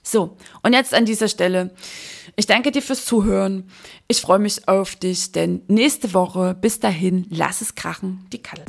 So, 0.03 0.37
und 0.63 0.75
jetzt 0.75 0.93
an 0.93 1.07
dieser 1.07 1.29
Stelle, 1.29 1.71
ich 2.37 2.47
danke 2.47 2.71
dir 2.71 2.83
fürs 2.83 3.07
Zuhören. 3.07 3.65
Ich 4.07 4.21
freue 4.21 4.39
mich 4.39 4.69
auf 4.69 4.97
dich, 4.97 5.33
denn 5.33 5.63
nächste 5.67 6.13
Woche, 6.13 6.55
bis 6.61 6.79
dahin, 6.79 7.27
lass 7.31 7.63
es 7.63 7.75
krachen, 7.75 8.27
die 8.31 8.43
Kalle. 8.43 8.65